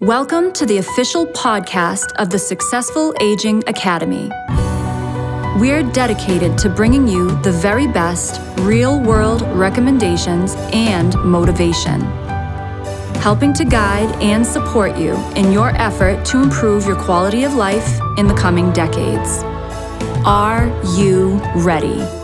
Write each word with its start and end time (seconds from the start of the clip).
Welcome 0.00 0.52
to 0.52 0.66
the 0.66 0.76
official 0.76 1.26
podcast 1.28 2.12
of 2.16 2.28
the 2.28 2.38
Successful 2.38 3.14
Aging 3.18 3.64
Academy. 3.66 4.30
We're 5.58 5.82
dedicated 5.82 6.58
to 6.58 6.68
bringing 6.68 7.08
you 7.08 7.30
the 7.40 7.50
very 7.50 7.86
best 7.86 8.42
real 8.58 9.00
world 9.00 9.40
recommendations 9.56 10.54
and 10.74 11.14
motivation, 11.24 12.02
helping 13.22 13.54
to 13.54 13.64
guide 13.64 14.14
and 14.22 14.46
support 14.46 14.98
you 14.98 15.14
in 15.34 15.50
your 15.50 15.70
effort 15.80 16.26
to 16.26 16.42
improve 16.42 16.86
your 16.86 16.96
quality 16.96 17.44
of 17.44 17.54
life 17.54 17.98
in 18.18 18.26
the 18.26 18.34
coming 18.34 18.70
decades. 18.72 19.42
Are 20.26 20.66
you 20.94 21.40
ready? 21.54 22.23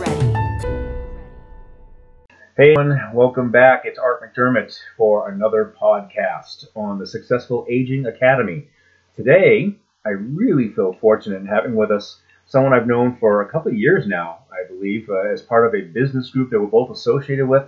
Hey 2.57 2.73
everyone, 2.77 3.13
welcome 3.13 3.49
back. 3.49 3.83
It's 3.85 3.97
Art 3.97 4.21
McDermott 4.21 4.77
for 4.97 5.29
another 5.29 5.73
podcast 5.81 6.65
on 6.75 6.99
the 6.99 7.07
Successful 7.07 7.65
Aging 7.69 8.07
Academy. 8.07 8.67
Today, 9.15 9.77
I 10.05 10.09
really 10.09 10.67
feel 10.73 10.91
fortunate 10.91 11.37
in 11.37 11.45
having 11.45 11.75
with 11.75 11.91
us 11.91 12.19
someone 12.45 12.73
I've 12.73 12.87
known 12.87 13.15
for 13.21 13.41
a 13.41 13.49
couple 13.49 13.71
of 13.71 13.77
years 13.77 14.05
now, 14.05 14.39
I 14.51 14.67
believe, 14.67 15.09
uh, 15.09 15.31
as 15.31 15.41
part 15.41 15.65
of 15.65 15.73
a 15.73 15.87
business 15.93 16.29
group 16.31 16.49
that 16.49 16.59
we're 16.59 16.67
both 16.67 16.91
associated 16.91 17.47
with. 17.47 17.63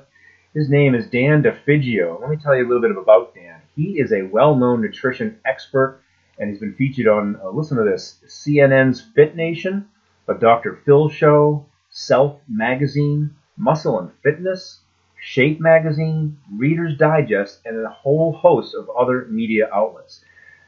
His 0.54 0.70
name 0.70 0.96
is 0.96 1.08
Dan 1.08 1.44
DeFigio. 1.44 2.20
Let 2.20 2.30
me 2.30 2.36
tell 2.36 2.54
you 2.54 2.66
a 2.66 2.68
little 2.68 2.82
bit 2.82 2.92
about 2.92 3.34
Dan. 3.34 3.62
He 3.78 4.02
is 4.02 4.12
a 4.12 4.24
well-known 4.24 4.82
nutrition 4.82 5.40
expert, 5.46 6.02
and 6.38 6.50
he's 6.50 6.60
been 6.60 6.76
featured 6.76 7.08
on, 7.08 7.38
uh, 7.42 7.52
listen 7.52 7.78
to 7.78 7.86
this, 7.86 8.20
CNN's 8.28 9.00
Fit 9.00 9.34
Nation, 9.38 9.88
the 10.28 10.34
Dr. 10.34 10.82
Phil 10.84 11.08
Show, 11.08 11.68
Self 11.90 12.42
Magazine, 12.50 13.34
Muscle 13.58 14.00
and 14.00 14.12
Fitness, 14.24 14.80
Shape 15.22 15.60
Magazine, 15.60 16.38
Reader's 16.58 16.98
Digest, 16.98 17.60
and 17.66 17.86
a 17.86 17.90
whole 17.90 18.34
host 18.34 18.74
of 18.76 18.90
other 18.90 19.26
media 19.30 19.70
outlets. 19.74 20.24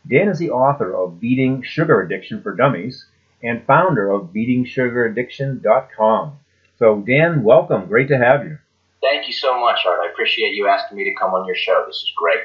Dan 0.08 0.30
is 0.30 0.39
the 0.39 0.52
author 0.52 0.95
of 0.95 1.19
Beating 1.19 1.61
Sugar 1.64 2.02
Addiction 2.02 2.42
for 2.42 2.55
Dummies 2.55 3.05
and 3.44 3.66
founder 3.66 4.09
of 4.11 4.31
BeatingSugarAddiction.com. 4.33 6.39
So, 6.77 7.02
Dan, 7.02 7.44
welcome. 7.44 7.88
Great 7.88 8.08
to 8.09 8.17
have 8.17 8.45
you. 8.45 8.58
Thank 9.02 9.27
you 9.27 9.33
so 9.33 9.59
much, 9.59 9.80
Art. 9.86 9.99
I 10.03 10.11
appreciate 10.11 10.53
you 10.53 10.67
asking 10.67 10.97
me 10.97 11.03
to 11.05 11.16
come 11.20 11.33
on 11.33 11.45
your 11.45 11.55
show. 11.55 11.83
This 11.88 11.97
is 11.97 12.11
great. 12.16 12.39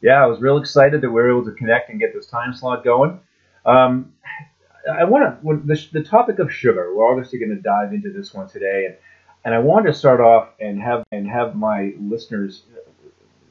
Yeah, 0.00 0.22
I 0.22 0.26
was 0.26 0.40
real 0.40 0.58
excited 0.58 1.00
that 1.00 1.10
we 1.10 1.14
were 1.14 1.30
able 1.30 1.44
to 1.44 1.52
connect 1.52 1.90
and 1.90 2.00
get 2.00 2.12
this 2.12 2.26
time 2.26 2.54
slot 2.54 2.84
going. 2.84 3.20
Um, 3.64 4.12
I 4.90 5.04
want 5.04 5.42
to 5.42 5.62
the, 5.64 5.86
the 5.92 6.02
topic 6.02 6.38
of 6.38 6.52
sugar. 6.52 6.92
We're 6.94 7.10
obviously 7.10 7.38
going 7.38 7.54
to 7.54 7.62
dive 7.62 7.92
into 7.92 8.10
this 8.10 8.34
one 8.34 8.48
today, 8.48 8.86
and 8.86 8.96
and 9.44 9.54
I 9.54 9.58
wanted 9.58 9.88
to 9.88 9.94
start 9.94 10.20
off 10.20 10.48
and 10.60 10.80
have 10.80 11.04
and 11.10 11.28
have 11.28 11.56
my 11.56 11.94
listeners 12.00 12.62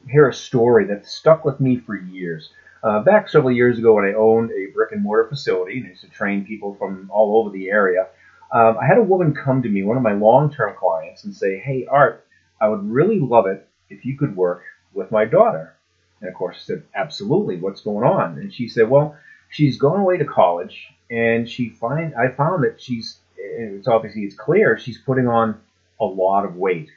hear 0.08 0.28
a 0.28 0.34
story 0.34 0.86
that 0.86 1.06
stuck 1.06 1.44
with 1.44 1.60
me 1.60 1.76
for 1.78 1.96
years. 1.96 2.50
Uh, 2.82 3.00
back 3.00 3.28
several 3.28 3.52
years 3.52 3.78
ago, 3.78 3.94
when 3.94 4.04
I 4.04 4.14
owned 4.14 4.50
a 4.50 4.72
brick 4.72 4.90
and 4.92 5.02
mortar 5.02 5.28
facility 5.28 5.78
and 5.78 5.86
I 5.86 5.90
used 5.90 6.02
to 6.02 6.08
train 6.08 6.44
people 6.44 6.74
from 6.74 7.08
all 7.12 7.38
over 7.38 7.50
the 7.50 7.70
area, 7.70 8.08
um, 8.52 8.76
I 8.80 8.86
had 8.86 8.98
a 8.98 9.02
woman 9.02 9.34
come 9.34 9.62
to 9.62 9.68
me, 9.68 9.82
one 9.82 9.96
of 9.96 10.02
my 10.02 10.12
long-term 10.12 10.74
clients, 10.76 11.24
and 11.24 11.34
say, 11.34 11.58
"Hey, 11.58 11.86
Art, 11.86 12.26
I 12.60 12.68
would 12.68 12.84
really 12.90 13.20
love 13.20 13.46
it 13.46 13.68
if 13.88 14.04
you 14.04 14.16
could 14.16 14.36
work 14.36 14.62
with 14.92 15.10
my 15.10 15.24
daughter." 15.24 15.74
And 16.20 16.28
of 16.28 16.34
course, 16.34 16.56
I 16.56 16.60
said, 16.60 16.82
"Absolutely. 16.94 17.56
What's 17.58 17.82
going 17.82 18.04
on?" 18.04 18.38
And 18.38 18.52
she 18.52 18.68
said, 18.68 18.90
"Well, 18.90 19.16
she's 19.48 19.78
gone 19.78 20.00
away 20.00 20.18
to 20.18 20.24
college, 20.24 20.92
and 21.10 21.48
she 21.48 21.68
find 21.68 22.14
I 22.14 22.28
found 22.28 22.64
that 22.64 22.80
she's 22.80 23.18
it's 23.36 23.88
obviously 23.88 24.22
it's 24.22 24.36
clear 24.36 24.78
she's 24.78 24.98
putting 24.98 25.28
on 25.28 25.60
a 26.02 26.04
lot 26.04 26.44
of 26.44 26.56
weight 26.56 26.90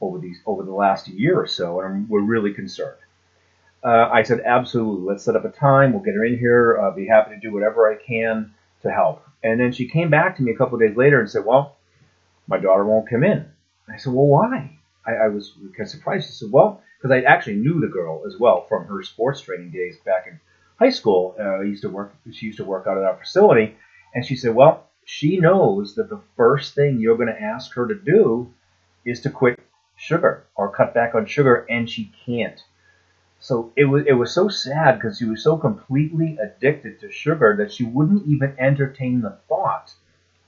over 0.00 0.18
these 0.18 0.38
over 0.44 0.62
the 0.62 0.72
last 0.72 1.08
year 1.08 1.40
or 1.40 1.46
so, 1.46 1.80
and 1.80 2.08
we're 2.08 2.20
really 2.20 2.52
concerned. 2.52 2.98
Uh, 3.82 4.08
I 4.12 4.22
said, 4.22 4.40
absolutely, 4.44 5.06
let's 5.06 5.24
set 5.24 5.36
up 5.36 5.44
a 5.44 5.50
time. 5.50 5.92
We'll 5.92 6.02
get 6.02 6.14
her 6.14 6.24
in 6.24 6.38
here. 6.38 6.78
I'll 6.80 6.94
be 6.94 7.06
happy 7.06 7.34
to 7.34 7.40
do 7.40 7.52
whatever 7.52 7.92
I 7.92 7.96
can 7.96 8.54
to 8.82 8.90
help. 8.90 9.24
And 9.42 9.60
then 9.60 9.72
she 9.72 9.88
came 9.88 10.10
back 10.10 10.36
to 10.36 10.42
me 10.42 10.52
a 10.52 10.56
couple 10.56 10.78
days 10.78 10.96
later 10.96 11.20
and 11.20 11.30
said, 11.30 11.44
well, 11.44 11.76
my 12.46 12.58
daughter 12.58 12.84
won't 12.84 13.10
come 13.10 13.24
in. 13.24 13.46
I 13.88 13.98
said, 13.98 14.12
well, 14.14 14.26
why? 14.26 14.78
I, 15.06 15.12
I 15.12 15.28
was 15.28 15.52
kind 15.76 15.80
of 15.80 15.88
surprised. 15.88 16.26
She 16.26 16.32
said, 16.32 16.50
well, 16.50 16.82
because 16.96 17.10
I 17.14 17.20
actually 17.22 17.56
knew 17.56 17.80
the 17.80 17.92
girl 17.92 18.22
as 18.26 18.38
well 18.38 18.64
from 18.68 18.86
her 18.86 19.02
sports 19.02 19.42
training 19.42 19.70
days 19.70 19.96
back 20.06 20.26
in 20.26 20.40
high 20.78 20.90
school. 20.90 21.34
Uh, 21.38 21.60
I 21.60 21.62
used 21.64 21.82
to 21.82 21.90
work. 21.90 22.14
She 22.32 22.46
used 22.46 22.58
to 22.58 22.64
work 22.64 22.86
out 22.86 22.96
at 22.96 23.04
our 23.04 23.18
facility, 23.18 23.76
and 24.14 24.24
she 24.24 24.36
said, 24.36 24.54
well, 24.54 24.88
she 25.04 25.38
knows 25.38 25.94
that 25.94 26.08
the 26.08 26.20
first 26.36 26.74
thing 26.74 27.00
you're 27.00 27.16
going 27.16 27.34
to 27.34 27.42
ask 27.42 27.74
her 27.74 27.86
to 27.86 27.94
do 27.94 28.52
is 29.04 29.20
to 29.20 29.30
quit 29.30 29.58
sugar 29.96 30.44
or 30.56 30.70
cut 30.70 30.94
back 30.94 31.14
on 31.14 31.26
sugar, 31.26 31.66
and 31.68 31.88
she 31.88 32.12
can't. 32.24 32.60
So 33.40 33.72
it 33.76 33.84
was 33.84 34.04
it 34.06 34.14
was 34.14 34.32
so 34.32 34.48
sad 34.48 34.94
because 34.94 35.18
she 35.18 35.26
was 35.26 35.42
so 35.42 35.58
completely 35.58 36.38
addicted 36.42 37.00
to 37.00 37.12
sugar 37.12 37.54
that 37.58 37.72
she 37.72 37.84
wouldn't 37.84 38.26
even 38.26 38.56
entertain 38.58 39.20
the 39.20 39.38
thought 39.48 39.92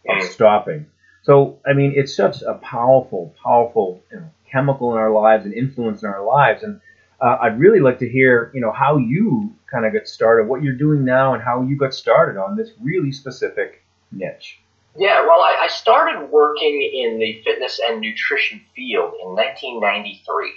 of 0.08 0.22
stopping. 0.24 0.86
So 1.22 1.58
I 1.66 1.74
mean, 1.74 1.92
it's 1.94 2.16
such 2.16 2.40
a 2.42 2.54
powerful, 2.54 3.34
powerful 3.42 4.02
you 4.10 4.20
know, 4.20 4.30
chemical 4.50 4.92
in 4.92 4.98
our 4.98 5.10
lives 5.10 5.44
and 5.44 5.52
influence 5.52 6.02
in 6.02 6.08
our 6.08 6.24
lives. 6.24 6.62
And 6.62 6.80
uh, 7.20 7.36
I'd 7.42 7.58
really 7.58 7.80
like 7.80 7.98
to 7.98 8.08
hear, 8.08 8.50
you 8.54 8.60
know, 8.60 8.72
how 8.72 8.96
you 8.96 9.54
kind 9.70 9.84
of 9.84 9.92
got 9.92 10.06
started, 10.08 10.48
what 10.48 10.62
you're 10.62 10.74
doing 10.74 11.04
now, 11.04 11.34
and 11.34 11.42
how 11.42 11.62
you 11.62 11.76
got 11.76 11.92
started 11.92 12.40
on 12.40 12.56
this 12.56 12.70
really 12.80 13.12
specific 13.12 13.82
niche? 14.12 14.58
Yeah, 14.96 15.22
well, 15.22 15.40
I, 15.40 15.58
I 15.64 15.68
started 15.68 16.30
working 16.30 16.82
in 16.82 17.18
the 17.18 17.42
fitness 17.44 17.80
and 17.84 18.00
nutrition 18.00 18.62
field 18.74 19.14
in 19.22 19.28
1993. 19.28 20.52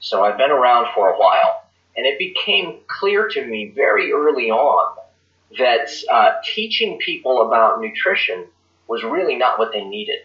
So 0.00 0.24
I've 0.24 0.38
been 0.38 0.50
around 0.50 0.88
for 0.94 1.10
a 1.10 1.18
while. 1.18 1.64
And 1.96 2.06
it 2.06 2.18
became 2.18 2.78
clear 2.88 3.28
to 3.28 3.46
me 3.46 3.72
very 3.74 4.12
early 4.12 4.50
on 4.50 4.96
that 5.58 5.88
uh, 6.10 6.32
teaching 6.54 6.98
people 6.98 7.46
about 7.46 7.80
nutrition 7.80 8.46
was 8.88 9.04
really 9.04 9.36
not 9.36 9.58
what 9.58 9.72
they 9.72 9.84
needed. 9.84 10.18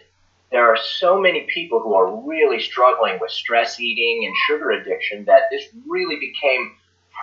There 0.50 0.66
are 0.66 0.76
so 0.76 1.20
many 1.20 1.46
people 1.54 1.80
who 1.80 1.94
are 1.94 2.26
really 2.26 2.60
struggling 2.60 3.18
with 3.20 3.30
stress 3.30 3.78
eating 3.78 4.26
and 4.26 4.34
sugar 4.48 4.72
addiction 4.72 5.24
that 5.26 5.42
this 5.50 5.64
really 5.86 6.18
became 6.18 6.72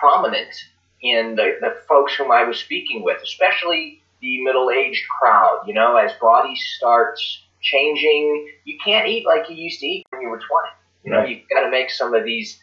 prominent 0.00 0.54
in 1.02 1.36
the, 1.36 1.58
the 1.60 1.76
folks 1.86 2.14
whom 2.14 2.32
I 2.32 2.44
was 2.44 2.58
speaking 2.58 3.02
with, 3.02 3.22
especially 3.22 3.97
the 4.20 4.42
middle-aged 4.42 5.04
crowd. 5.20 5.64
You 5.66 5.74
know, 5.74 5.96
as 5.96 6.12
bodies 6.20 6.62
start 6.76 7.18
changing, 7.60 8.48
you 8.64 8.78
can't 8.84 9.06
eat 9.06 9.26
like 9.26 9.48
you 9.48 9.56
used 9.56 9.80
to 9.80 9.86
eat 9.86 10.06
when 10.10 10.22
you 10.22 10.28
were 10.28 10.38
20. 10.38 10.46
You 11.04 11.12
know, 11.12 11.18
right. 11.18 11.28
you've 11.28 11.48
got 11.48 11.62
to 11.62 11.70
make 11.70 11.90
some 11.90 12.14
of 12.14 12.24
these 12.24 12.58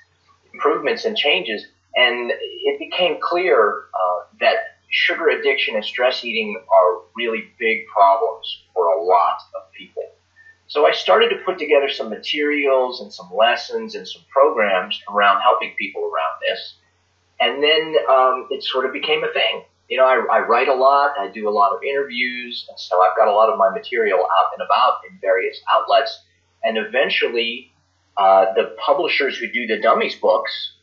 improvements 0.54 1.06
and 1.06 1.16
changes. 1.16 1.66
And 1.96 2.32
it 2.32 2.80
became 2.80 3.18
clear 3.22 3.86
uh, 3.94 4.24
that 4.42 4.56
sugar 4.90 5.30
addiction 5.30 5.76
and 5.76 5.84
stress 5.84 6.24
eating 6.24 6.58
are 6.58 7.02
really 7.16 7.52
big 7.60 7.88
problems 7.88 8.64
for 8.74 8.88
a 8.88 9.04
lot 9.04 9.38
of 9.56 9.72
people. 9.74 10.04
So 10.68 10.88
I 10.88 10.92
started 10.92 11.30
to 11.30 11.38
put 11.46 11.60
together 11.60 11.90
some 11.90 12.10
materials 12.10 13.02
and 13.02 13.14
some 13.14 13.30
lessons 13.36 13.96
and 13.96 14.08
some 14.08 14.24
programs 14.32 15.00
around 15.14 15.42
helping 15.42 15.76
people 15.78 16.02
around 16.04 16.42
this. 16.48 16.76
And 17.40 17.62
then 17.62 17.96
um, 18.10 18.48
it 18.50 18.64
sort 18.64 18.86
of 18.86 18.94
became 18.94 19.24
a 19.24 19.32
thing 19.32 19.64
you 19.90 19.98
know, 19.98 20.06
I, 20.06 20.38
I 20.38 20.40
write 20.40 20.68
a 20.68 20.74
lot, 20.74 21.12
I 21.20 21.30
do 21.30 21.48
a 21.48 21.52
lot 21.52 21.76
of 21.76 21.84
interviews, 21.84 22.66
and 22.70 22.80
so 22.80 23.02
I've 23.02 23.16
got 23.16 23.28
a 23.28 23.32
lot 23.32 23.50
of 23.50 23.58
my 23.58 23.70
material 23.70 24.20
out 24.20 24.52
and 24.58 24.66
about 24.66 25.00
in 25.10 25.20
various 25.20 25.60
outlets. 25.72 26.24
And 26.64 26.78
eventually, 26.78 27.72
uh, 28.18 28.54
the 28.56 28.76
publishers 28.84 29.38
who 29.38 29.48
do 29.52 29.68
the 29.68 29.80
dummies 29.82 30.16
books 30.16 30.74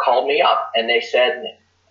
called 0.00 0.28
me 0.28 0.40
up 0.40 0.70
and 0.74 0.88
they 0.88 1.00
said, 1.00 1.42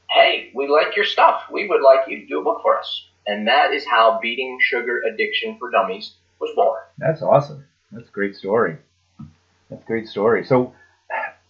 Hey, 0.09 0.52
we 0.56 0.68
like 0.69 0.96
your 0.96 1.06
stuff. 1.06 1.44
We 1.52 1.68
would 1.68 1.81
like 1.81 2.08
you 2.08 2.22
to 2.22 2.25
do 2.25 2.40
a 2.40 2.44
book 2.44 2.62
for 2.62 2.78
us. 2.78 3.08
And 3.25 3.47
that 3.47 3.74
is 3.74 3.85
how 3.85 4.19
Beating 4.22 4.58
Sugar 4.62 5.02
Addiction 5.02 5.58
for 5.59 5.69
Dummies 5.69 6.14
was 6.40 6.52
born. 6.56 6.79
That's 6.97 7.22
awesome. 7.22 7.66
That's 7.91 8.08
a 8.08 8.12
great 8.12 8.35
story. 8.35 8.78
That's 9.69 9.84
a 9.84 9.85
great 9.85 10.08
story. 10.08 10.46
So, 10.46 10.74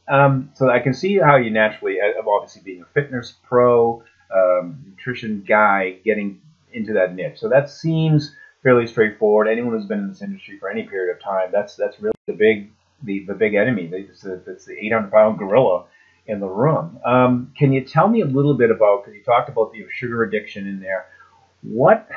um, 0.08 0.50
so 0.56 0.72
I 0.72 0.80
can 0.80 0.96
see 0.96 1.20
how 1.20 1.36
you 1.36 1.52
naturally, 1.52 1.98
uh, 2.02 2.28
obviously 2.28 2.64
being 2.64 2.82
a 2.82 2.86
fitness 2.94 3.36
pro, 3.48 4.04
um, 4.34 4.84
nutrition 4.88 5.44
guy 5.48 5.98
getting 6.04 6.42
into 6.74 6.94
that 6.94 7.16
niche. 7.16 7.40
So 7.40 7.50
that 7.50 7.70
seems 7.70 8.36
fairly 8.64 8.88
straightforward. 8.88 9.48
Anyone 9.48 9.74
who's 9.74 9.86
been 9.86 10.00
in 10.00 10.10
this 10.10 10.22
industry 10.22 10.58
for 10.60 10.70
any 10.70 10.84
period 10.84 11.16
of 11.16 11.22
time, 11.24 11.50
that's 11.52 11.76
that's 11.76 12.00
really 12.00 12.16
the 12.26 12.34
big 12.34 12.72
the, 13.04 13.26
the 13.26 13.34
big 13.34 13.54
enemy. 13.54 13.90
It's 13.92 14.22
the, 14.22 14.42
it's 14.48 14.66
the 14.66 14.78
800 14.86 15.12
pound 15.12 15.38
gorilla 15.38 15.86
in 16.26 16.40
the 16.40 16.48
room. 16.48 17.00
Um, 17.06 17.54
can 17.58 17.72
you 17.72 17.82
tell 17.82 18.08
me 18.08 18.22
a 18.22 18.26
little 18.26 18.56
bit 18.56 18.72
about 18.72 19.04
because 19.04 19.16
you 19.18 19.24
talked 19.24 19.50
about 19.50 19.72
the 19.72 19.86
sugar 19.92 20.24
addiction 20.24 20.68
in 20.68 20.80
there? 20.80 21.08
What, 21.62 22.10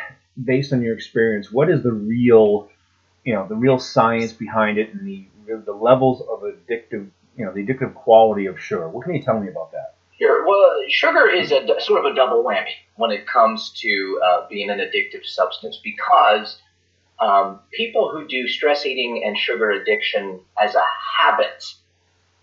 based 0.42 0.72
on 0.72 0.82
your 0.82 0.94
experience, 0.94 1.50
what 1.52 1.70
is 1.70 1.82
the 1.82 1.92
real, 1.92 2.68
you 3.24 3.34
know, 3.34 3.46
the 3.46 3.54
real 3.54 3.78
science 3.78 4.32
behind 4.32 4.78
it 4.78 4.92
and 4.92 5.06
the 5.06 5.26
the 5.66 5.72
levels 5.72 6.20
of 6.20 6.42
addictive, 6.42 7.08
you 7.36 7.44
know, 7.44 7.52
the 7.52 7.64
addictive 7.64 7.94
quality 7.94 8.46
of 8.46 8.60
sugar? 8.60 8.88
What 8.88 9.04
can 9.04 9.14
you 9.14 9.22
tell 9.22 9.40
me 9.40 9.48
about 9.48 9.72
that? 9.72 9.94
Sure. 10.20 10.46
Well, 10.46 10.70
sugar 10.88 11.28
is 11.28 11.50
a 11.52 11.66
sort 11.80 12.04
of 12.04 12.12
a 12.12 12.14
double 12.14 12.44
whammy 12.44 12.74
when 12.96 13.10
it 13.10 13.26
comes 13.26 13.72
to 13.80 14.20
uh, 14.24 14.46
being 14.48 14.68
an 14.70 14.78
addictive 14.78 15.24
substance 15.24 15.80
because 15.82 16.60
um, 17.20 17.60
people 17.72 18.10
who 18.10 18.26
do 18.26 18.46
stress 18.48 18.84
eating 18.84 19.22
and 19.24 19.36
sugar 19.38 19.70
addiction 19.70 20.40
as 20.62 20.74
a 20.74 20.82
habit 21.18 21.64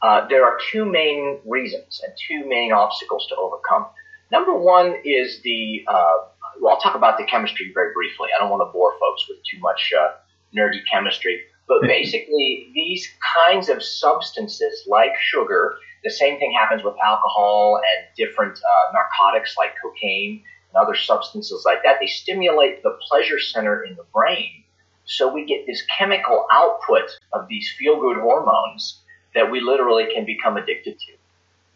uh, 0.02 0.28
there 0.28 0.46
are 0.46 0.58
two 0.72 0.86
main 0.86 1.40
reasons 1.46 2.02
and 2.06 2.14
two 2.28 2.48
main 2.48 2.72
obstacles 2.72 3.26
to 3.28 3.36
overcome. 3.36 3.88
Number 4.32 4.58
one 4.58 4.96
is 5.04 5.42
the, 5.42 5.84
uh, 5.88 6.18
well, 6.62 6.76
I'll 6.76 6.82
talk 6.82 6.96
about 6.96 7.18
the 7.18 7.24
chemistry 7.24 7.72
very 7.74 7.94
briefly. 7.94 8.28
I 8.36 8.40
don't 8.40 8.50
want 8.50 8.62
to 8.62 8.72
bore 8.72 8.94
folks 9.00 9.28
with 9.28 9.40
too 9.50 9.60
much 9.60 9.94
uh, 9.98 10.12
nerdy 10.56 10.82
chemistry. 10.92 11.42
But 11.68 11.82
basically, 11.88 12.72
these 12.74 13.10
kinds 13.36 13.70
of 13.70 13.82
substances 13.82 14.86
like 14.88 15.14
sugar, 15.20 15.78
the 16.08 16.16
same 16.16 16.40
thing 16.40 16.54
happens 16.58 16.84
with 16.84 16.96
alcohol 17.04 17.78
and 17.78 18.08
different 18.16 18.58
uh, 18.58 18.94
narcotics 18.94 19.56
like 19.58 19.74
cocaine 19.82 20.42
and 20.70 20.82
other 20.82 20.96
substances 20.96 21.64
like 21.66 21.84
that. 21.84 21.98
They 22.00 22.08
stimulate 22.08 22.82
the 22.82 22.98
pleasure 23.10 23.40
center 23.40 23.84
in 23.84 23.96
the 23.96 24.06
brain. 24.14 24.64
So 25.04 25.32
we 25.32 25.46
get 25.46 25.66
this 25.68 25.84
chemical 25.98 26.48
output 26.50 27.10
of 27.34 27.50
these 27.50 27.70
feel 27.78 28.00
good 28.00 28.18
hormones 28.18 29.02
that 29.36 29.52
we 29.52 29.60
literally 29.60 30.06
can 30.14 30.26
become 30.26 30.56
addicted 30.56 30.98
to. 30.98 31.14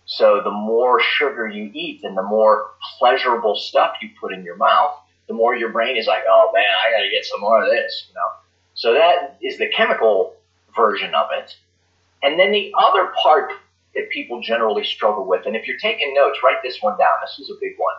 So 0.05 0.41
the 0.41 0.51
more 0.51 1.01
sugar 1.01 1.47
you 1.47 1.69
eat 1.73 2.03
and 2.03 2.15
the 2.15 2.23
more 2.23 2.71
pleasurable 2.97 3.55
stuff 3.55 3.95
you 4.01 4.09
put 4.19 4.33
in 4.33 4.45
your 4.45 4.57
mouth, 4.57 4.95
the 5.27 5.33
more 5.33 5.55
your 5.55 5.69
brain 5.69 5.97
is 5.97 6.07
like, 6.07 6.23
oh 6.27 6.51
man, 6.53 6.63
I 6.63 6.91
got 6.91 7.03
to 7.03 7.09
get 7.09 7.25
some 7.25 7.41
more 7.41 7.61
of 7.63 7.69
this, 7.69 8.07
you 8.07 8.15
know. 8.15 8.29
So 8.75 8.93
that 8.93 9.37
is 9.41 9.57
the 9.57 9.67
chemical 9.67 10.35
version 10.73 11.13
of 11.13 11.27
it. 11.37 11.55
And 12.23 12.39
then 12.39 12.51
the 12.51 12.73
other 12.77 13.11
part 13.21 13.51
that 13.95 14.09
people 14.09 14.41
generally 14.41 14.83
struggle 14.83 15.25
with, 15.27 15.45
and 15.45 15.55
if 15.55 15.67
you're 15.67 15.77
taking 15.77 16.13
notes, 16.13 16.39
write 16.43 16.61
this 16.63 16.81
one 16.81 16.97
down. 16.97 17.09
This 17.21 17.39
is 17.39 17.49
a 17.49 17.59
big 17.59 17.73
one. 17.77 17.95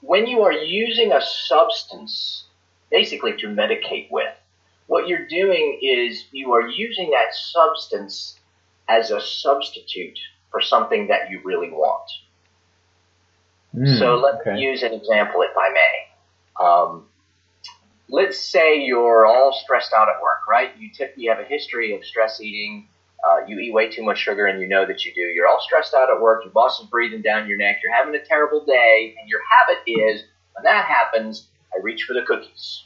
When 0.00 0.26
you 0.26 0.42
are 0.42 0.52
using 0.52 1.12
a 1.12 1.20
substance, 1.20 2.44
basically 2.90 3.36
to 3.38 3.48
medicate 3.48 4.08
with, 4.10 4.32
what 4.86 5.08
you're 5.08 5.26
doing 5.26 5.80
is 5.82 6.24
you 6.30 6.52
are 6.52 6.68
using 6.68 7.10
that 7.10 7.34
substance 7.34 8.38
as 8.88 9.10
a 9.10 9.20
substitute 9.20 10.18
for 10.50 10.60
something 10.60 11.08
that 11.08 11.30
you 11.30 11.40
really 11.44 11.70
want. 11.70 12.08
Mm, 13.74 13.98
so 13.98 14.16
let's 14.16 14.46
okay. 14.46 14.58
use 14.58 14.82
an 14.82 14.92
example, 14.92 15.42
if 15.42 15.56
I 15.56 15.72
may. 15.72 16.64
Um, 16.64 17.06
let's 18.08 18.38
say 18.38 18.80
you're 18.80 19.26
all 19.26 19.52
stressed 19.52 19.92
out 19.92 20.08
at 20.08 20.22
work, 20.22 20.46
right? 20.48 20.70
You 20.78 20.90
typically 20.96 21.26
have 21.26 21.40
a 21.40 21.44
history 21.44 21.94
of 21.94 22.04
stress 22.04 22.40
eating. 22.40 22.88
Uh, 23.26 23.44
you 23.46 23.58
eat 23.58 23.72
way 23.72 23.90
too 23.90 24.04
much 24.04 24.18
sugar, 24.18 24.46
and 24.46 24.60
you 24.60 24.68
know 24.68 24.86
that 24.86 25.04
you 25.04 25.12
do. 25.14 25.20
You're 25.20 25.48
all 25.48 25.60
stressed 25.60 25.94
out 25.94 26.10
at 26.10 26.20
work. 26.20 26.44
Your 26.44 26.52
boss 26.52 26.80
is 26.80 26.86
breathing 26.86 27.22
down 27.22 27.48
your 27.48 27.58
neck. 27.58 27.78
You're 27.82 27.94
having 27.94 28.14
a 28.14 28.24
terrible 28.24 28.64
day, 28.64 29.16
and 29.18 29.28
your 29.28 29.40
habit 29.50 29.82
is 29.86 30.22
when 30.54 30.64
that 30.64 30.84
happens, 30.84 31.48
I 31.74 31.80
reach 31.82 32.04
for 32.04 32.14
the 32.14 32.22
cookies. 32.22 32.84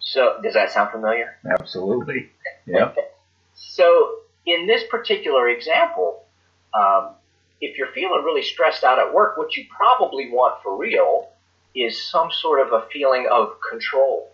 So, 0.00 0.38
does 0.42 0.54
that 0.54 0.70
sound 0.70 0.90
familiar? 0.90 1.38
Absolutely. 1.58 2.30
Yep. 2.66 2.96
so, 3.54 4.16
in 4.46 4.66
this 4.66 4.82
particular 4.90 5.48
example, 5.48 6.24
um, 6.74 7.10
if 7.60 7.78
you're 7.78 7.92
feeling 7.94 8.22
really 8.24 8.42
stressed 8.42 8.84
out 8.84 8.98
at 8.98 9.14
work, 9.14 9.38
what 9.38 9.56
you 9.56 9.64
probably 9.74 10.28
want 10.30 10.62
for 10.62 10.76
real 10.76 11.30
is 11.74 12.10
some 12.10 12.30
sort 12.30 12.66
of 12.66 12.72
a 12.72 12.86
feeling 12.92 13.26
of 13.30 13.56
control 13.70 14.30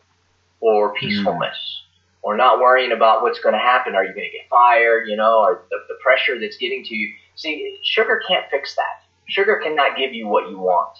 or 0.60 0.94
peacefulness 0.94 1.56
mm. 1.56 1.87
Or 2.28 2.36
not 2.36 2.60
worrying 2.60 2.92
about 2.92 3.22
what's 3.22 3.40
going 3.40 3.54
to 3.54 3.58
happen. 3.58 3.94
Are 3.94 4.04
you 4.04 4.12
going 4.12 4.28
to 4.30 4.36
get 4.36 4.50
fired? 4.50 5.08
You 5.08 5.16
know, 5.16 5.38
or 5.38 5.64
the, 5.70 5.78
the 5.88 5.94
pressure 6.02 6.38
that's 6.38 6.58
getting 6.58 6.84
to 6.84 6.94
you. 6.94 7.14
See, 7.36 7.78
sugar 7.82 8.20
can't 8.28 8.44
fix 8.50 8.74
that. 8.74 9.02
Sugar 9.30 9.58
cannot 9.64 9.96
give 9.96 10.12
you 10.12 10.26
what 10.28 10.50
you 10.50 10.58
want. 10.58 10.98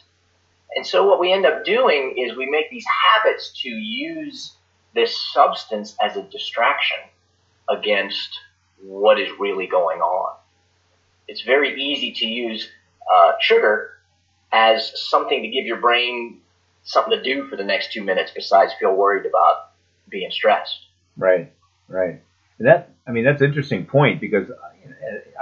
And 0.75 0.86
so 0.86 1.06
what 1.06 1.20
we 1.20 1.30
end 1.30 1.44
up 1.44 1.66
doing 1.66 2.14
is 2.16 2.34
we 2.34 2.48
make 2.48 2.70
these 2.70 2.86
habits 2.86 3.52
to 3.60 3.69
use 3.69 4.54
this 4.94 5.20
substance 5.34 5.94
as 6.02 6.16
a 6.16 6.22
distraction 6.22 6.96
against 7.69 8.30
what 8.80 9.20
is 9.20 9.28
really 9.38 9.66
going 9.66 10.00
on. 10.00 10.34
It's 11.26 11.42
very 11.42 11.78
easy 11.78 12.10
to 12.12 12.26
use 12.26 12.70
uh, 13.14 13.32
sugar 13.38 13.90
as 14.50 14.98
something 15.10 15.42
to 15.42 15.48
give 15.48 15.66
your 15.66 15.76
brain 15.76 16.40
something 16.84 17.19
to 17.19 17.22
do 17.22 17.46
for 17.48 17.56
the 17.56 17.64
next 17.64 17.92
two 17.92 18.02
minutes 18.02 18.32
besides 18.34 18.72
feel 18.80 18.94
worried 18.94 19.26
about 19.26 19.72
being 20.08 20.30
stressed. 20.30 20.88
Right, 21.19 21.53
right. 21.88 22.23
And 22.59 22.69
that, 22.69 22.93
I 23.06 23.11
mean, 23.11 23.25
that's 23.25 23.43
an 23.43 23.49
interesting 23.49 23.85
point 23.85 24.20
because 24.20 24.49
uh, 24.50 24.55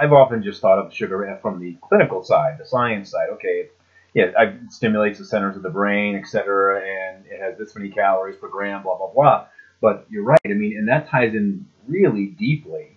I've 0.01 0.13
often 0.13 0.43
just 0.43 0.61
thought 0.61 0.79
of 0.79 0.93
sugar 0.93 1.39
from 1.41 1.61
the 1.61 1.77
clinical 1.83 2.25
side, 2.25 2.57
the 2.59 2.67
science 2.67 3.11
side. 3.11 3.29
Okay, 3.35 3.69
yeah, 4.15 4.33
it 4.37 4.73
stimulates 4.73 5.19
the 5.19 5.25
centers 5.25 5.57
of 5.57 5.63
the 5.63 5.71
brain, 5.71 6.17
et 6.17 6.27
cetera, 6.27 6.81
and 6.81 7.27
it 7.27 7.41
has 7.41 7.59
this 7.59 7.77
many 7.77 7.91
calories 7.91 8.37
per 8.37 8.49
gram, 8.49 8.83
blah, 8.83 8.97
blah, 8.97 9.13
blah. 9.13 9.47
But 9.81 10.07
you're 10.11 10.25
right. 10.25 10.41
I 10.45 10.49
mean, 10.49 10.77
and 10.79 10.89
that 10.89 11.09
ties 11.09 11.35
in 11.35 11.67
really 11.87 12.27
deeply 12.27 12.97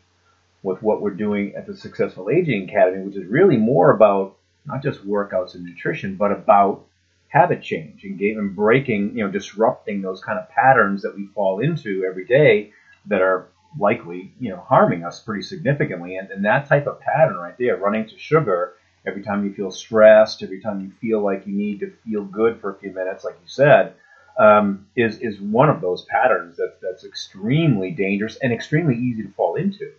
with 0.64 0.82
what 0.82 1.02
we're 1.02 1.12
doing 1.12 1.54
at 1.56 1.68
the 1.68 1.76
Successful 1.76 2.30
Aging 2.30 2.70
Academy, 2.70 3.04
which 3.04 3.16
is 3.16 3.26
really 3.26 3.58
more 3.58 3.92
about 3.92 4.38
not 4.66 4.84
just 4.84 5.06
workouts 5.06 5.56
and 5.56 5.66
nutrition, 5.66 6.16
but 6.16 6.32
about 6.32 6.86
habit 7.30 7.62
change 7.62 8.04
and, 8.04 8.20
and 8.20 8.56
breaking, 8.56 9.18
you 9.18 9.24
know, 9.24 9.32
disrupting 9.32 10.02
those 10.02 10.22
kind 10.22 10.38
of 10.38 10.50
patterns 10.50 11.02
that 11.04 11.16
we 11.16 11.28
fall 11.28 11.60
into 11.60 12.04
every 12.06 12.26
day 12.26 12.72
that 13.06 13.22
are 13.22 13.48
likely, 13.80 14.34
you 14.40 14.50
know, 14.50 14.60
harming 14.60 15.04
us 15.04 15.20
pretty 15.20 15.44
significantly. 15.44 16.18
And, 16.18 16.30
and 16.32 16.44
that 16.46 16.68
type 16.68 16.88
of 16.88 17.00
pattern 17.00 17.38
right 17.38 17.58
there, 17.58 17.78
running 17.78 18.08
to 18.08 18.18
sugar 18.18 18.74
every 19.06 19.22
time 19.24 19.46
you 19.46 19.54
feel 19.54 19.72
stressed, 19.72 20.44
every 20.44 20.60
time 20.60 20.82
you 20.82 20.92
feel 21.00 21.22
like 21.22 21.46
you 21.46 21.54
need 21.54 21.80
to 21.82 21.94
feel 22.04 22.24
good 22.24 22.60
for 22.60 22.72
a 22.72 22.80
few 22.80 22.92
minutes, 22.92 23.24
like 23.24 23.36
you 23.36 23.48
said, 23.48 23.94
um, 24.38 24.88
is 24.96 25.20
is 25.20 25.40
one 25.40 25.70
of 25.70 25.82
those 25.82 26.04
patterns 26.04 26.58
that's 26.58 26.78
that's 26.82 27.04
extremely 27.04 27.92
dangerous 27.92 28.38
and 28.38 28.54
extremely 28.54 28.96
easy 28.96 29.24
to 29.24 29.30
fall 29.34 29.56
into. 29.56 29.92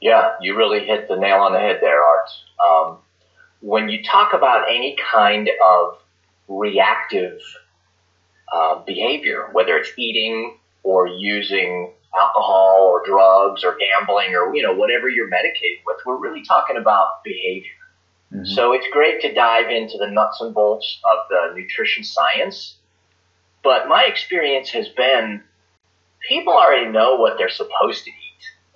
Yeah, 0.00 0.36
you 0.40 0.56
really 0.56 0.84
hit 0.84 1.08
the 1.08 1.16
nail 1.16 1.38
on 1.38 1.52
the 1.52 1.58
head 1.58 1.78
there, 1.80 2.02
Art. 2.02 2.28
Um, 2.62 2.98
when 3.60 3.88
you 3.88 4.02
talk 4.02 4.32
about 4.32 4.68
any 4.68 4.96
kind 5.12 5.50
of 5.64 5.98
reactive 6.48 7.40
uh, 8.52 8.82
behavior, 8.84 9.48
whether 9.52 9.76
it's 9.76 9.90
eating 9.96 10.58
or 10.82 11.08
using 11.08 11.92
alcohol 12.18 12.82
or 12.82 13.02
drugs 13.04 13.64
or 13.64 13.76
gambling 13.78 14.34
or 14.34 14.54
you 14.54 14.62
know 14.62 14.72
whatever 14.72 15.08
you're 15.08 15.28
medicated 15.28 15.78
with, 15.84 15.96
we're 16.06 16.18
really 16.18 16.44
talking 16.44 16.76
about 16.76 17.24
behavior. 17.24 17.70
Mm-hmm. 18.32 18.44
So 18.44 18.72
it's 18.72 18.86
great 18.92 19.20
to 19.22 19.32
dive 19.32 19.70
into 19.70 19.98
the 19.98 20.10
nuts 20.10 20.40
and 20.40 20.54
bolts 20.54 21.00
of 21.04 21.28
the 21.28 21.60
nutrition 21.60 22.04
science, 22.04 22.76
but 23.62 23.88
my 23.88 24.04
experience 24.04 24.70
has 24.70 24.88
been 24.88 25.42
people 26.28 26.52
already 26.52 26.90
know 26.90 27.16
what 27.16 27.38
they're 27.38 27.48
supposed 27.48 28.04
to 28.04 28.10
eat 28.10 28.26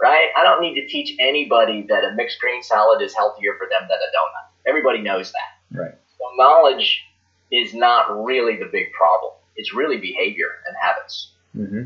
right? 0.01 0.29
I 0.37 0.43
don't 0.43 0.63
need 0.63 0.81
to 0.81 0.87
teach 0.89 1.17
anybody 1.21 1.85
that 1.89 2.05
a 2.05 2.15
mixed 2.15 2.41
green 2.41 2.63
salad 2.63 3.03
is 3.03 3.15
healthier 3.15 3.55
for 3.59 3.69
them 3.71 3.83
than 3.83 3.99
a 3.99 4.11
donut. 4.17 4.50
Everybody 4.71 5.03
knows 5.03 5.33
that. 5.33 5.79
Right. 5.79 5.95
So 6.19 6.25
knowledge 6.37 7.05
is 7.51 7.75
not 7.75 8.25
really 8.25 8.57
the 8.57 8.69
big 8.71 8.93
problem. 8.93 9.33
It's 9.57 9.75
really 9.75 9.99
behavior 9.99 10.49
and 10.67 10.77
habits. 10.81 11.33
Mm-hmm. 11.57 11.83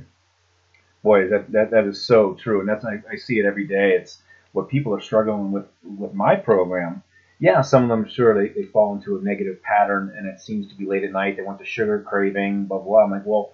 Boy, 1.02 1.28
that, 1.28 1.50
that 1.52 1.70
that 1.70 1.86
is 1.86 2.06
so 2.06 2.34
true, 2.34 2.60
and 2.60 2.68
that's 2.68 2.84
I, 2.84 3.02
I 3.10 3.16
see 3.16 3.38
it 3.38 3.44
every 3.44 3.66
day. 3.66 3.96
It's 4.00 4.18
what 4.52 4.68
people 4.68 4.94
are 4.94 5.00
struggling 5.00 5.52
with 5.52 5.66
with 5.82 6.14
my 6.14 6.36
program. 6.36 7.02
Yeah, 7.40 7.60
some 7.62 7.82
of 7.82 7.88
them 7.88 8.08
sure 8.08 8.32
they, 8.32 8.52
they 8.52 8.66
fall 8.66 8.94
into 8.94 9.18
a 9.18 9.22
negative 9.22 9.62
pattern, 9.62 10.14
and 10.16 10.26
it 10.26 10.40
seems 10.40 10.68
to 10.68 10.74
be 10.74 10.86
late 10.86 11.04
at 11.04 11.12
night. 11.12 11.36
They 11.36 11.42
want 11.42 11.58
the 11.58 11.64
sugar 11.66 12.00
craving, 12.00 12.66
blah 12.66 12.78
blah. 12.78 13.04
I'm 13.04 13.10
like, 13.10 13.26
well, 13.26 13.52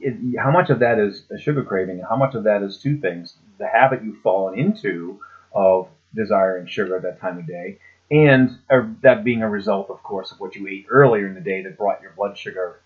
it, 0.00 0.38
how 0.38 0.50
much 0.50 0.70
of 0.70 0.78
that 0.78 0.98
is 0.98 1.24
a 1.30 1.38
sugar 1.38 1.64
craving? 1.64 1.98
and 1.98 2.08
How 2.08 2.16
much 2.16 2.34
of 2.34 2.44
that 2.44 2.62
is 2.62 2.78
two 2.78 2.98
things: 2.98 3.36
the 3.58 3.66
habit 3.66 4.02
you've 4.04 4.22
fallen 4.22 4.58
into 4.58 5.20
of 5.52 5.88
desiring 6.14 6.66
sugar 6.66 6.96
at 6.96 7.02
that 7.02 7.20
time 7.20 7.38
of 7.38 7.46
day, 7.46 7.78
and 8.10 8.58
uh, 8.70 8.82
that 9.02 9.24
being 9.24 9.42
a 9.42 9.48
result, 9.48 9.88
of 9.90 10.02
course, 10.02 10.32
of 10.32 10.40
what 10.40 10.56
you 10.56 10.66
ate 10.66 10.86
earlier 10.90 11.26
in 11.26 11.34
the 11.34 11.40
day 11.40 11.62
that 11.62 11.78
brought 11.78 12.02
your 12.02 12.12
blood 12.12 12.36
sugar 12.36 12.80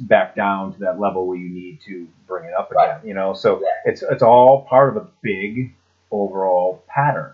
back 0.00 0.34
down 0.34 0.72
to 0.72 0.78
that 0.80 0.98
level 1.00 1.26
where 1.26 1.38
you 1.38 1.48
need 1.48 1.80
to 1.86 2.08
bring 2.26 2.44
it 2.44 2.52
up 2.52 2.70
again. 2.70 2.88
Right. 2.88 3.04
You 3.04 3.14
know, 3.14 3.32
so 3.32 3.62
it's 3.84 4.02
it's 4.02 4.22
all 4.22 4.66
part 4.68 4.96
of 4.96 5.02
a 5.02 5.08
big 5.22 5.74
overall 6.10 6.84
pattern. 6.88 7.32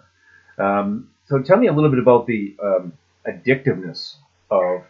Um, 0.58 1.08
so 1.26 1.40
tell 1.40 1.56
me 1.56 1.66
a 1.66 1.72
little 1.72 1.90
bit 1.90 1.98
about 1.98 2.26
the 2.26 2.54
um, 2.62 2.92
addictiveness 3.26 4.16
of 4.50 4.82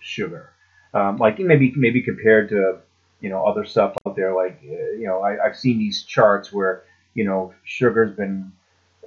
sugar, 0.00 0.50
um, 0.94 1.16
like 1.18 1.38
maybe 1.38 1.72
maybe 1.76 2.02
compared 2.02 2.48
to 2.50 2.78
you 3.20 3.28
know 3.28 3.44
other 3.44 3.64
stuff 3.64 3.94
out 4.06 4.16
there. 4.16 4.34
Like 4.34 4.60
uh, 4.64 4.92
you 4.96 5.06
know, 5.06 5.20
I, 5.20 5.44
I've 5.44 5.56
seen 5.56 5.78
these 5.78 6.04
charts 6.04 6.52
where 6.52 6.84
you 7.14 7.24
know 7.24 7.52
sugar's 7.64 8.16
been 8.16 8.52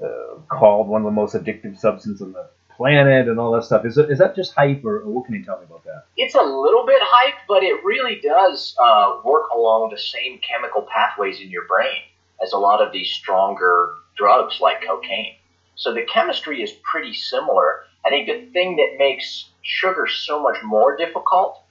uh, 0.03 0.39
called 0.49 0.87
one 0.87 1.01
of 1.01 1.05
the 1.05 1.11
most 1.11 1.35
addictive 1.35 1.79
substances 1.79 2.21
on 2.21 2.33
the 2.33 2.49
planet 2.77 3.27
and 3.27 3.39
all 3.39 3.51
that 3.53 3.63
stuff. 3.63 3.85
Is, 3.85 3.97
is 3.97 4.19
that 4.19 4.35
just 4.35 4.53
hype, 4.53 4.83
or, 4.83 5.01
or 5.01 5.09
what 5.09 5.25
can 5.25 5.35
you 5.35 5.43
tell 5.43 5.57
me 5.57 5.65
about 5.65 5.83
that? 5.85 6.05
It's 6.17 6.35
a 6.35 6.41
little 6.41 6.85
bit 6.85 6.99
hype, 7.01 7.39
but 7.47 7.63
it 7.63 7.83
really 7.83 8.19
does 8.21 8.75
uh, 8.81 9.19
work 9.23 9.49
along 9.53 9.91
the 9.91 9.99
same 9.99 10.39
chemical 10.39 10.87
pathways 10.93 11.39
in 11.39 11.49
your 11.49 11.67
brain 11.67 12.01
as 12.41 12.53
a 12.53 12.57
lot 12.57 12.81
of 12.85 12.91
these 12.91 13.11
stronger 13.11 13.95
drugs 14.15 14.59
like 14.59 14.83
cocaine. 14.85 15.35
So 15.75 15.93
the 15.93 16.03
chemistry 16.03 16.61
is 16.61 16.71
pretty 16.83 17.13
similar. 17.13 17.81
I 18.05 18.09
think 18.09 18.27
the 18.27 18.51
thing 18.51 18.75
that 18.77 18.97
makes 18.97 19.49
sugar 19.61 20.07
so 20.07 20.41
much 20.41 20.57
more 20.63 20.95
difficult 20.97 21.63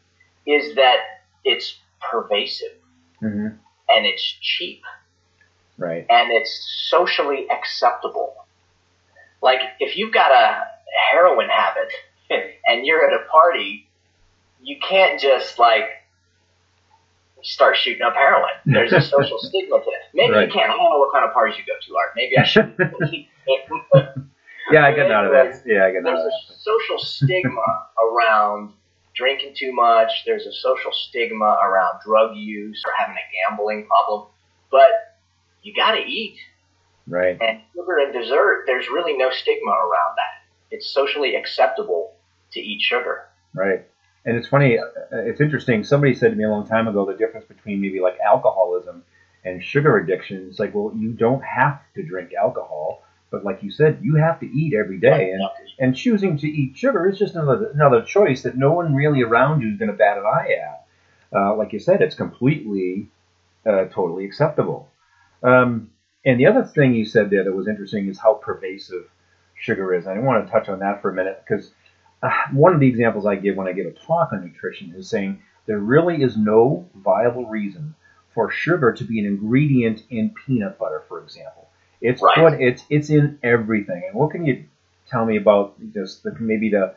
is 0.47 0.75
that 0.76 0.97
it's 1.44 1.76
pervasive 2.11 2.73
mm-hmm. 3.23 3.49
and 3.88 4.06
it's 4.06 4.23
cheap. 4.40 4.82
Right. 5.78 6.06
And 6.09 6.30
it's 6.32 6.87
socially 6.88 7.47
acceptable. 7.49 8.35
Like 9.42 9.61
if 9.80 9.97
you've 9.97 10.12
got 10.12 10.30
a 10.30 10.64
heroin 11.11 11.49
habit 11.49 11.92
and 12.66 12.87
you're 12.87 13.04
at 13.06 13.12
a 13.12 13.25
party, 13.30 13.88
you 14.62 14.76
can't 14.87 15.20
just 15.20 15.58
like 15.58 15.84
start 17.42 17.76
shooting 17.76 18.02
up 18.02 18.14
heroin. 18.14 18.50
There's 18.66 18.92
a 18.92 19.00
social 19.14 19.38
stigma 19.38 19.76
to 19.78 19.84
it. 19.84 20.02
Maybe 20.14 20.32
Right. 20.32 20.46
you 20.49 20.52
can't 20.52 20.70
handle 20.70 21.00
what 21.00 21.12
kind 21.12 21.25
of 21.25 21.32
parties 21.32 21.56
you 21.58 21.64
go 21.66 21.72
to, 21.87 21.96
Art. 21.96 22.12
Maybe 22.16 22.38
I 22.38 22.44
should. 22.44 22.76
Yeah, 24.70 24.87
I 24.87 24.94
get 24.94 25.11
out 25.11 25.26
of 25.26 25.32
that. 25.32 25.61
Yeah, 25.66 25.84
I 25.84 25.90
get 25.90 25.99
out 25.99 26.04
There's 26.04 26.20
of 26.20 26.25
a 26.26 26.30
that. 26.49 26.58
social 26.61 26.99
stigma 26.99 27.61
around 28.00 28.72
drinking 29.14 29.54
too 29.58 29.72
much. 29.75 30.08
There's 30.25 30.46
a 30.46 30.52
social 30.52 30.92
stigma 30.92 31.58
around 31.62 32.00
drug 32.06 32.37
use 32.37 32.80
or 32.87 32.92
having 32.96 33.16
a 33.16 33.50
gambling 33.50 33.87
problem. 33.87 34.28
But 34.70 34.88
you 35.62 35.75
got 35.75 35.92
to 35.96 36.00
eat. 36.00 36.37
Right. 37.06 37.37
And 37.42 37.61
sugar 37.75 37.99
and 37.99 38.14
dessert, 38.14 38.64
there's 38.66 38.87
really 38.88 39.16
no 39.18 39.30
stigma 39.30 39.72
around 39.72 40.16
that. 40.16 40.41
It's 40.73 40.88
socially 40.93 41.37
acceptable 41.37 42.14
to 42.52 42.61
eat 42.61 42.81
sugar. 42.83 43.29
Right. 43.55 43.87
And 44.25 44.37
it's 44.37 44.49
funny. 44.49 44.79
uh, 44.79 44.85
It's 45.12 45.41
interesting. 45.41 45.85
Somebody 45.85 46.14
said 46.14 46.31
to 46.31 46.37
me 46.37 46.45
a 46.45 46.49
long 46.49 46.67
time 46.67 46.88
ago 46.88 47.05
the 47.05 47.14
difference 47.17 47.47
between 47.47 47.81
maybe 47.81 48.00
like 48.00 48.17
alcoholism 48.25 49.05
and 49.45 49.62
sugar 49.62 49.99
addiction. 49.99 50.47
It's 50.49 50.59
like, 50.59 50.75
well, 50.75 50.93
you 50.97 51.12
don't 51.12 51.43
have 51.43 51.81
to 51.97 52.02
drink 52.02 52.31
alcohol, 52.41 53.02
but 53.31 53.45
like 53.45 53.62
you 53.62 53.71
said, 53.71 53.99
you 54.02 54.17
have 54.17 54.38
to 54.41 54.47
eat 54.47 54.75
every 54.75 54.99
day. 54.99 55.33
And 55.33 55.43
and 55.79 55.97
choosing 55.97 56.37
to 56.38 56.47
eat 56.47 56.76
sugar 56.76 57.09
is 57.09 57.19
just 57.19 57.35
another 57.35 57.71
another 57.75 58.02
choice 58.02 58.43
that 58.43 58.57
no 58.57 58.73
one 58.73 58.95
really 58.95 59.23
around 59.23 59.62
you 59.62 59.73
is 59.73 59.79
going 59.79 59.91
to 59.91 59.97
bat 59.97 60.19
an 60.19 60.25
eye 60.25 60.57
at. 60.62 60.87
Uh, 61.35 61.57
like 61.57 61.73
you 61.73 61.81
said, 61.81 62.02
it's 62.02 62.14
completely, 62.14 63.09
uh, 63.67 63.87
totally 63.87 64.25
acceptable. 64.26 64.88
Um, 65.43 65.91
and 66.25 66.38
the 66.38 66.47
other 66.47 66.62
thing 66.62 66.95
you 66.95 67.07
said 67.07 67.31
there 67.31 67.43
that 67.43 67.52
was 67.57 67.67
interesting 67.67 68.07
is 68.09 68.19
how 68.19 68.35
pervasive 68.35 69.09
sugar 69.62 69.95
is. 69.95 70.07
I 70.07 70.19
want 70.19 70.45
to 70.45 70.52
touch 70.52 70.69
on 70.69 70.81
that 70.81 71.00
for 71.00 71.11
a 71.11 71.14
minute 71.14 71.42
because 71.47 71.71
uh, 72.23 72.31
one 72.52 72.75
of 72.75 72.81
the 72.81 72.88
examples 72.88 73.26
I 73.26 73.37
give 73.37 73.57
when 73.57 73.69
I 73.69 73.73
give 73.73 73.87
a 73.87 73.92
talk 73.92 74.33
on 74.33 74.45
nutrition 74.45 74.92
is 74.97 75.09
saying 75.09 75.40
there 75.66 75.78
really 75.78 76.23
is 76.23 76.37
no 76.37 76.88
viable 76.97 77.47
reason 77.47 77.95
for 78.35 78.50
sugar 78.50 78.92
to 78.92 79.04
be 79.04 79.21
an 79.21 79.26
ingredient 79.26 80.02
in 80.11 80.31
peanut 80.31 80.78
butter, 80.78 81.04
for 81.09 81.23
example. 81.23 81.69
It's 82.00 82.21
Right. 82.21 82.35
put, 82.35 82.61
it's 82.61 82.85
it's 82.90 83.11
in 83.11 83.38
everything. 83.42 84.02
And 84.09 84.14
what 84.19 84.33
can 84.33 84.45
you 84.45 84.64
tell 85.09 85.25
me 85.25 85.37
about 85.37 85.75
just 85.95 86.25
the, 86.25 86.35
maybe 86.40 86.71
the 86.71 86.95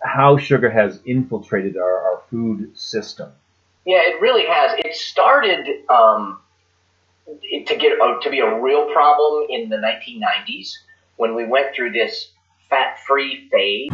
how 0.00 0.36
sugar 0.36 0.68
has 0.68 1.00
infiltrated 1.06 1.78
our, 1.78 1.98
our 2.00 2.22
food 2.30 2.78
system? 2.78 3.32
Yeah, 3.86 4.02
it 4.02 4.20
really 4.20 4.44
has. 4.46 4.78
It 4.78 4.94
started 4.94 5.66
um, 5.88 6.40
to 7.26 7.76
get 7.76 7.98
uh, 7.98 8.20
to 8.20 8.30
be 8.30 8.40
a 8.40 8.60
real 8.60 8.92
problem 8.92 9.46
in 9.48 9.70
the 9.70 9.76
1990s 9.76 10.74
when 11.16 11.34
we 11.34 11.44
went 11.44 11.74
through 11.74 11.90
this 11.92 12.30
fat-free 12.70 13.48
phase. 13.50 13.90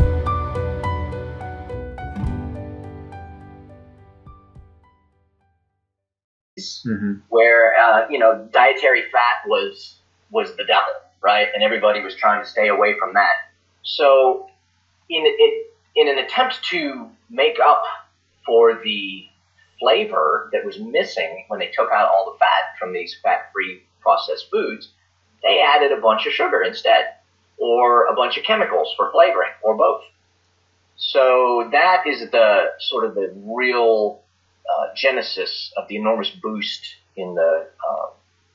Mm-hmm. 6.87 7.14
where 7.28 7.75
uh, 7.76 8.08
you 8.11 8.18
know 8.18 8.49
dietary 8.52 9.02
fat 9.12 9.46
was 9.46 9.96
was 10.30 10.56
the 10.56 10.64
devil, 10.64 10.92
right? 11.23 11.49
And 11.54 11.62
everybody 11.62 12.00
was 12.02 12.14
trying 12.14 12.42
to 12.42 12.49
stay 12.49 12.68
away 12.68 12.99
from 12.99 13.14
that. 13.14 13.35
So, 13.82 14.49
in 15.08 15.23
it 15.25 15.66
in 15.94 16.08
an 16.08 16.18
attempt 16.18 16.62
to 16.70 17.08
make 17.30 17.58
up 17.64 17.82
for 18.44 18.80
the 18.85 19.26
flavor 19.80 20.49
that 20.52 20.64
was 20.64 20.78
missing 20.78 21.44
when 21.49 21.61
they 21.61 21.70
took 21.75 21.90
out 21.90 22.08
all 22.08 22.32
the 22.32 22.38
fat 22.38 22.78
from 22.78 22.92
these 22.92 23.16
fat-free 23.23 23.82
processed 24.00 24.50
foods, 24.50 24.90
they 25.42 25.61
added 25.61 25.92
a 25.92 26.00
bunch 26.00 26.26
of 26.26 26.32
sugar 26.32 26.62
instead, 26.62 27.14
or 27.58 28.06
a 28.06 28.14
bunch 28.14 28.38
of 28.38 28.44
chemicals 28.44 28.92
for 28.96 29.11
flavoring, 29.12 29.50
or 29.62 29.76
both. 29.76 30.02
So 30.96 31.68
that 31.73 32.06
is 32.06 32.30
the 32.30 32.73
sort 32.78 33.04
of 33.04 33.14
the 33.14 33.32
real 33.37 34.23
uh, 34.76 34.87
genesis 34.95 35.73
of 35.76 35.88
the 35.88 35.97
enormous 35.97 36.30
boost 36.30 36.87
in 37.16 37.35
the 37.35 37.68
uh, 37.88 38.06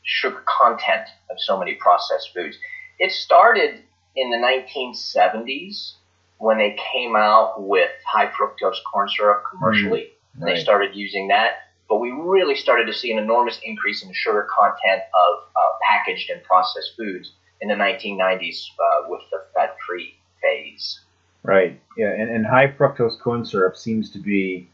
sugar 0.04 0.44
content 0.60 1.08
of 1.30 1.38
so 1.40 1.58
many 1.58 1.74
processed 1.76 2.30
foods. 2.34 2.58
It 3.00 3.12
started 3.12 3.82
in 4.16 4.30
the 4.30 4.38
1970s 4.38 5.94
when 6.38 6.58
they 6.58 6.76
came 6.94 7.16
out 7.16 7.62
with 7.62 7.90
high 8.06 8.28
fructose 8.28 8.78
corn 8.92 9.10
syrup 9.10 9.44
commercially. 9.50 10.12
Mm, 10.38 10.44
right. 10.44 10.56
They 10.56 10.62
started 10.62 10.96
using 10.96 11.30
that, 11.30 11.52
but 11.88 11.98
we 11.98 12.12
really 12.12 12.56
started 12.56 12.86
to 12.88 12.94
see 12.94 13.12
an 13.12 13.20
enormous 13.20 13.60
increase 13.64 14.02
in 14.02 14.10
the 14.10 14.16
sugar 14.16 14.48
content 14.56 15.02
of 15.02 15.44
uh, 15.56 15.60
packaged 15.88 16.30
and 16.30 16.44
processed 16.44 16.92
foods 16.98 17.32
in 17.62 17.70
the 17.70 17.76
1990s 17.76 18.66
uh, 18.80 19.08
with 19.08 19.22
the 19.32 19.44
fat-free 19.54 20.16
phase. 20.42 21.00
Right. 21.44 21.80
Yeah. 21.98 22.12
And, 22.12 22.30
and 22.30 22.46
high 22.46 22.68
fructose 22.68 23.20
corn 23.20 23.46
syrup 23.46 23.76
seems 23.76 24.12
to 24.12 24.20
be 24.20 24.70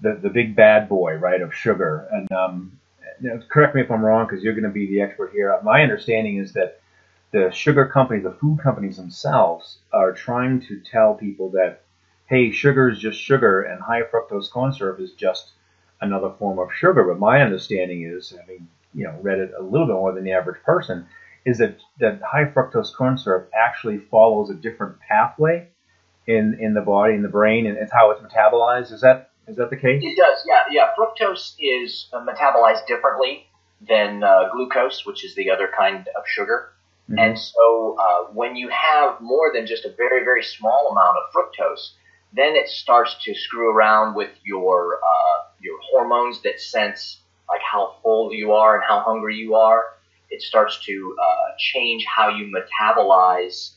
the, 0.00 0.18
the 0.22 0.28
big 0.28 0.56
bad 0.56 0.88
boy, 0.88 1.14
right, 1.14 1.40
of 1.40 1.54
sugar. 1.54 2.08
And 2.12 2.30
um, 2.32 2.78
you 3.20 3.30
know, 3.30 3.40
correct 3.48 3.74
me 3.74 3.80
if 3.80 3.90
I'm 3.90 4.04
wrong, 4.04 4.26
because 4.26 4.42
you're 4.42 4.54
going 4.54 4.64
to 4.64 4.70
be 4.70 4.86
the 4.86 5.00
expert 5.00 5.32
here. 5.32 5.58
My 5.62 5.82
understanding 5.82 6.38
is 6.38 6.52
that 6.52 6.80
the 7.32 7.50
sugar 7.50 7.86
companies, 7.86 8.24
the 8.24 8.32
food 8.32 8.58
companies 8.62 8.96
themselves, 8.96 9.78
are 9.92 10.12
trying 10.12 10.60
to 10.62 10.80
tell 10.80 11.14
people 11.14 11.50
that, 11.50 11.82
hey, 12.26 12.50
sugar 12.50 12.88
is 12.88 12.98
just 12.98 13.20
sugar, 13.20 13.62
and 13.62 13.80
high 13.82 14.02
fructose 14.02 14.50
corn 14.50 14.72
syrup 14.72 15.00
is 15.00 15.12
just 15.12 15.52
another 16.00 16.30
form 16.38 16.58
of 16.58 16.72
sugar. 16.72 17.04
But 17.04 17.18
my 17.18 17.40
understanding 17.40 18.02
is, 18.02 18.34
having 18.38 18.68
you 18.94 19.04
know 19.04 19.18
read 19.22 19.38
it 19.38 19.52
a 19.58 19.62
little 19.62 19.86
bit 19.86 19.94
more 19.94 20.12
than 20.12 20.24
the 20.24 20.32
average 20.32 20.62
person, 20.62 21.06
is 21.44 21.58
that 21.58 21.78
that 22.00 22.20
high 22.22 22.44
fructose 22.44 22.94
corn 22.94 23.16
syrup 23.18 23.50
actually 23.54 23.98
follows 23.98 24.50
a 24.50 24.54
different 24.54 24.98
pathway 25.00 25.68
in 26.26 26.58
in 26.60 26.74
the 26.74 26.80
body, 26.80 27.14
in 27.14 27.22
the 27.22 27.28
brain, 27.28 27.66
and 27.66 27.78
it's 27.78 27.92
how 27.92 28.10
it's 28.10 28.20
metabolized. 28.20 28.92
Is 28.92 29.00
that 29.00 29.30
is 29.48 29.56
that 29.56 29.70
the 29.70 29.76
case? 29.76 30.02
It 30.04 30.16
does, 30.16 30.44
yeah, 30.46 30.62
yeah. 30.70 30.88
Fructose 30.98 31.54
is 31.58 32.08
uh, 32.12 32.20
metabolized 32.24 32.86
differently 32.86 33.46
than 33.86 34.22
uh, 34.24 34.48
glucose, 34.52 35.04
which 35.06 35.24
is 35.24 35.34
the 35.34 35.50
other 35.50 35.68
kind 35.76 36.08
of 36.16 36.24
sugar. 36.26 36.72
Mhm. 37.10 37.20
And 37.20 37.38
so, 37.38 37.96
uh, 38.00 38.24
when 38.32 38.56
you 38.56 38.68
have 38.68 39.20
more 39.20 39.52
than 39.52 39.66
just 39.66 39.84
a 39.84 39.90
very, 39.90 40.24
very 40.24 40.42
small 40.42 40.88
amount 40.90 41.16
of 41.18 41.32
fructose, 41.32 41.92
then 42.32 42.56
it 42.56 42.68
starts 42.68 43.16
to 43.24 43.34
screw 43.34 43.70
around 43.70 44.14
with 44.16 44.30
your 44.44 44.96
uh, 44.96 45.44
your 45.60 45.78
hormones 45.90 46.42
that 46.42 46.60
sense 46.60 47.20
like 47.48 47.62
how 47.62 47.94
full 48.02 48.32
you 48.34 48.52
are 48.52 48.74
and 48.76 48.84
how 48.84 49.00
hungry 49.00 49.36
you 49.36 49.54
are. 49.54 49.84
It 50.30 50.42
starts 50.42 50.84
to 50.86 51.16
uh, 51.22 51.54
change 51.58 52.04
how 52.04 52.28
you 52.30 52.52
metabolize 52.52 53.74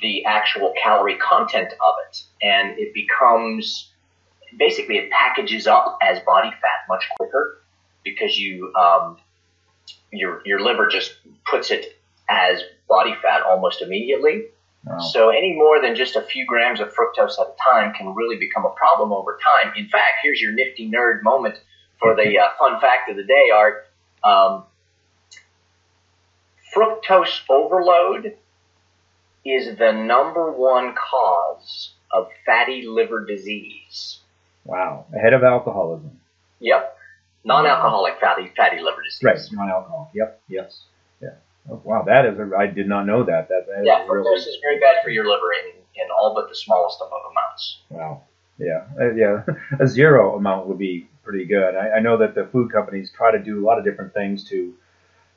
the 0.00 0.24
actual 0.24 0.72
calorie 0.82 1.18
content 1.18 1.72
of 1.72 1.94
it, 2.08 2.22
and 2.42 2.78
it 2.78 2.92
becomes 2.94 3.91
basically 4.58 4.96
it 4.96 5.10
packages 5.10 5.66
up 5.66 5.98
as 6.02 6.20
body 6.20 6.50
fat 6.50 6.86
much 6.88 7.04
quicker 7.16 7.62
because 8.04 8.38
you 8.38 8.72
um, 8.74 9.18
your 10.12 10.42
your 10.44 10.60
liver 10.60 10.86
just 10.88 11.14
puts 11.48 11.70
it 11.70 11.98
as 12.28 12.62
body 12.88 13.14
fat 13.22 13.42
almost 13.42 13.82
immediately. 13.82 14.44
Wow. 14.84 14.98
So 14.98 15.30
any 15.30 15.54
more 15.54 15.80
than 15.80 15.94
just 15.94 16.16
a 16.16 16.22
few 16.22 16.44
grams 16.46 16.80
of 16.80 16.92
fructose 16.92 17.38
at 17.38 17.46
a 17.46 17.54
time 17.62 17.94
can 17.94 18.14
really 18.14 18.36
become 18.36 18.64
a 18.64 18.70
problem 18.70 19.12
over 19.12 19.38
time. 19.44 19.72
In 19.76 19.88
fact, 19.88 20.18
here's 20.22 20.40
your 20.40 20.52
nifty 20.52 20.90
nerd 20.90 21.22
moment 21.22 21.58
for 22.00 22.16
the 22.16 22.38
uh, 22.38 22.48
fun 22.58 22.80
fact 22.80 23.08
of 23.10 23.16
the 23.16 23.24
day, 23.24 23.50
Art. 23.54 23.86
Um, 24.24 24.64
fructose 26.74 27.40
overload 27.48 28.36
is 29.44 29.76
the 29.78 29.92
number 29.92 30.50
one 30.52 30.94
cause 30.94 31.94
of 32.10 32.28
fatty 32.46 32.86
liver 32.86 33.24
disease. 33.24 34.21
Wow. 34.64 35.06
Ahead 35.14 35.32
of 35.34 35.42
alcoholism. 35.42 36.20
Yep. 36.60 36.96
Non-alcoholic 37.44 38.20
fatty 38.20 38.52
fatty 38.56 38.80
liver 38.80 39.02
disease. 39.02 39.20
Right. 39.22 39.38
Non-alcohol. 39.52 40.10
Yep. 40.14 40.40
Yes. 40.48 40.84
Yeah. 41.20 41.30
Oh, 41.70 41.80
wow. 41.84 42.04
That 42.06 42.26
is. 42.26 42.38
A, 42.38 42.50
I 42.56 42.66
did 42.68 42.88
not 42.88 43.04
know 43.06 43.24
that. 43.24 43.48
That, 43.48 43.66
that 43.66 43.80
is 43.80 43.86
Yeah, 43.86 44.06
really. 44.06 44.24
fructose 44.38 44.46
is 44.46 44.58
very 44.62 44.78
bad 44.78 45.02
for 45.02 45.10
your 45.10 45.24
liver 45.28 45.52
in, 45.64 45.74
in 45.96 46.08
all 46.16 46.34
but 46.34 46.48
the 46.48 46.54
smallest 46.54 47.00
of 47.00 47.08
amounts. 47.08 47.80
Wow. 47.90 48.22
Yeah. 48.58 48.84
Uh, 49.00 49.12
yeah. 49.14 49.42
A 49.80 49.86
zero 49.88 50.36
amount 50.36 50.68
would 50.68 50.78
be 50.78 51.08
pretty 51.24 51.44
good. 51.46 51.74
I, 51.74 51.96
I 51.96 52.00
know 52.00 52.18
that 52.18 52.34
the 52.34 52.46
food 52.52 52.70
companies 52.70 53.12
try 53.16 53.32
to 53.32 53.38
do 53.42 53.60
a 53.60 53.64
lot 53.64 53.78
of 53.78 53.84
different 53.84 54.14
things 54.14 54.44
to 54.50 54.74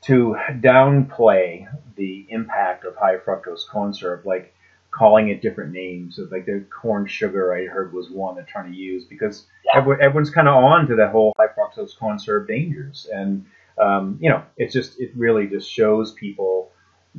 to 0.02 0.36
downplay 0.52 1.68
the 1.96 2.28
impact 2.30 2.86
of 2.86 2.96
high 2.96 3.18
fructose 3.18 3.68
corn 3.72 3.94
syrup. 3.94 4.26
Like 4.26 4.54
calling 4.96 5.30
it 5.30 5.42
different 5.42 5.74
names. 5.74 6.16
So 6.16 6.28
like 6.32 6.46
the 6.46 6.64
corn 6.70 7.06
sugar, 7.06 7.54
I 7.54 7.66
heard 7.66 7.94
was 7.94 8.10
one 8.10 8.36
they're 8.36 8.46
trying 8.46 8.72
to 8.72 8.78
use 8.78 9.04
because 9.04 9.46
Yeah. 9.66 9.80
everyone, 9.80 10.02
everyone's 10.02 10.30
kind 10.30 10.48
of 10.48 10.56
on 10.56 10.88
to 10.88 10.96
that 10.96 11.12
whole 11.12 11.34
high 11.38 11.48
fructose 11.48 11.98
corn 11.98 12.18
syrup 12.18 12.48
dangers, 12.48 13.08
and 13.14 13.46
um, 13.78 14.18
you 14.22 14.30
know, 14.30 14.42
it's 14.58 14.74
just 14.74 15.00
it 15.00 15.12
really 15.16 15.48
just 15.48 15.70
shows 15.70 16.14
people 16.14 16.72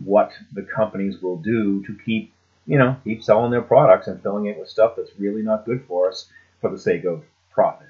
what 0.05 0.33
the 0.53 0.63
companies 0.63 1.21
will 1.21 1.37
do 1.37 1.85
to 1.85 1.97
keep 2.05 2.33
you 2.67 2.79
know 2.79 2.97
keep 3.05 3.23
selling 3.23 3.51
their 3.51 3.63
products 3.63 4.07
and 4.07 4.23
filling 4.23 4.47
it 4.47 4.59
with 4.59 4.69
stuff 4.69 4.95
that's 4.97 5.11
really 5.19 5.43
not 5.43 5.67
good 5.67 5.85
for 5.87 6.09
us 6.09 6.31
for 6.61 6.71
the 6.71 6.79
sake 6.79 7.05
of 7.05 7.25
profit. 7.51 7.89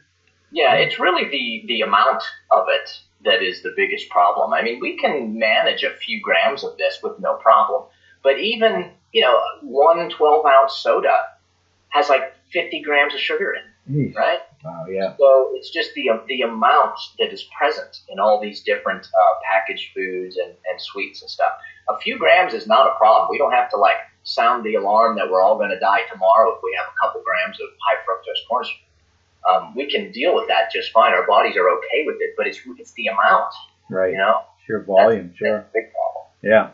Yeah, 0.51 0.75
it's 0.75 0.99
really 0.99 1.29
the, 1.29 1.65
the 1.67 1.81
amount 1.83 2.23
of 2.51 2.67
it 2.69 3.01
that 3.25 3.43
is 3.43 3.63
the 3.63 3.75
biggest 3.77 4.09
problem. 4.09 4.53
I 4.53 4.63
mean, 4.63 4.79
we 4.81 4.97
can 4.97 5.39
manage 5.39 5.83
a 5.83 5.91
few 5.91 6.21
grams 6.21 6.63
of 6.63 6.77
this 6.79 7.01
with 7.03 7.19
no 7.19 7.35
problem. 7.35 7.85
But 8.27 8.41
even, 8.41 8.91
you 9.13 9.23
know, 9.23 9.41
one 9.63 10.11
12 10.11 10.45
ounce 10.45 10.79
soda 10.79 11.17
has 11.91 12.09
like 12.09 12.35
50 12.51 12.83
grams 12.83 13.15
of 13.15 13.21
sugar 13.21 13.55
in 13.55 13.63
it, 13.63 14.11
Eesh. 14.11 14.17
right? 14.17 14.41
Wow, 14.65 14.87
yeah, 14.91 15.15
So 15.17 15.53
it's 15.55 15.71
just 15.71 15.95
the, 15.95 16.11
the 16.27 16.43
amount 16.43 16.99
that 17.21 17.33
is 17.33 17.45
present 17.57 18.01
in 18.09 18.19
all 18.19 18.41
these 18.43 18.63
different 18.63 19.07
uh, 19.07 19.35
packaged 19.49 19.95
foods 19.95 20.39
and, 20.39 20.49
and 20.49 20.81
sweets 20.81 21.23
and 21.23 21.31
stuff. 21.31 21.53
A 21.89 21.97
few 22.01 22.19
grams 22.19 22.53
is 22.53 22.67
not 22.67 22.89
a 22.89 22.99
problem. 22.99 23.29
We 23.31 23.39
don't 23.39 23.53
have 23.53 23.71
to 23.71 23.77
like 23.77 23.99
sound 24.25 24.65
the 24.65 24.75
alarm 24.75 25.15
that 25.19 25.31
we're 25.31 25.41
all 25.41 25.57
going 25.57 25.71
to 25.71 25.79
die 25.79 26.01
tomorrow 26.11 26.51
if 26.57 26.59
we 26.65 26.77
have 26.77 26.87
a 26.93 26.97
couple 27.01 27.23
grams 27.23 27.61
of 27.61 27.69
high 27.87 28.03
fructose 28.03 28.43
corn 28.49 28.65
syrup. 28.65 28.81
Um, 29.49 29.77
we 29.77 29.89
can 29.89 30.11
deal 30.11 30.35
with 30.35 30.49
that 30.49 30.73
just 30.73 30.91
fine. 30.91 31.13
Our 31.13 31.29
bodies 31.29 31.57
are 31.57 31.71
okay 31.79 32.03
with 32.05 32.17
it, 32.19 32.35
but 32.37 32.49
it's 32.49 32.59
it's 32.77 32.93
the 32.95 33.07
amount, 33.07 33.55
right. 33.89 34.11
you 34.11 34.19
know. 34.19 34.41
Sheer 34.67 34.83
volume, 34.83 35.29
That's- 35.29 35.37
sure. 35.39 35.59
That's 35.59 35.69
a 35.69 35.73
big 35.73 35.93
problem. 35.93 36.25
Yeah. 36.43 36.71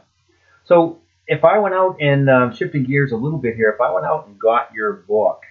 So 0.65 1.03
if 1.27 1.45
I 1.45 1.59
went 1.59 1.75
out 1.75 1.97
and 2.01 2.29
um, 2.29 2.55
shifting 2.55 2.85
gears 2.85 3.13
a 3.13 3.17
little 3.17 3.39
bit 3.39 3.55
here, 3.55 3.71
if 3.71 3.81
I 3.81 3.93
went 3.93 4.07
out 4.07 4.27
and 4.27 4.39
got 4.39 4.73
your 4.75 4.93
book, 4.93 5.43